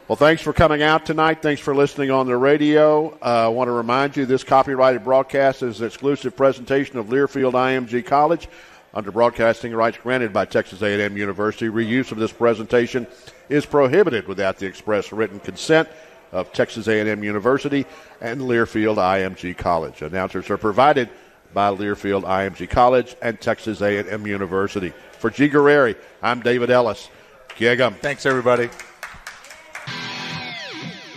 [0.09, 1.43] well, thanks for coming out tonight.
[1.43, 3.11] Thanks for listening on the radio.
[3.21, 7.53] Uh, I want to remind you this copyrighted broadcast is an exclusive presentation of Learfield
[7.53, 8.49] IMG College
[8.95, 11.66] under broadcasting rights granted by Texas A&M University.
[11.66, 13.07] Reuse of this presentation
[13.51, 15.91] is prohibited without the express written consent
[16.33, 17.85] of Texas A&M University
[18.23, 20.01] and Learfield IMG College.
[20.01, 21.11] Announcers are provided
[21.53, 24.92] by Learfield IMG College and Texas A&M University.
[25.18, 25.49] For G.
[25.49, 27.09] Guerrieri, I'm David Ellis.
[27.57, 27.94] Gig 'em.
[27.94, 28.70] Thanks everybody.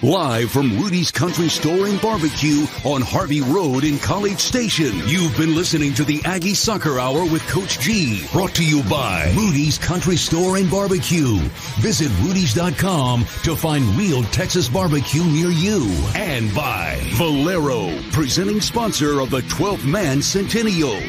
[0.04, 4.92] Live from Rudy's Country Store and Barbecue on Harvey Road in College Station.
[5.06, 8.26] You've been listening to the Aggie Soccer Hour with Coach G.
[8.32, 11.38] Brought to you by Rudy's Country Store and Barbecue.
[11.82, 15.86] Visit Rudy's.com to find real Texas barbecue near you.
[16.16, 21.00] And by Valero, presenting sponsor of the 12th Man Centennial.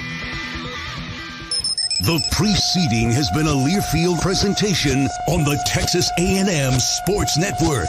[2.02, 7.88] The preceding has been a Learfield presentation on the Texas A&M Sports Network.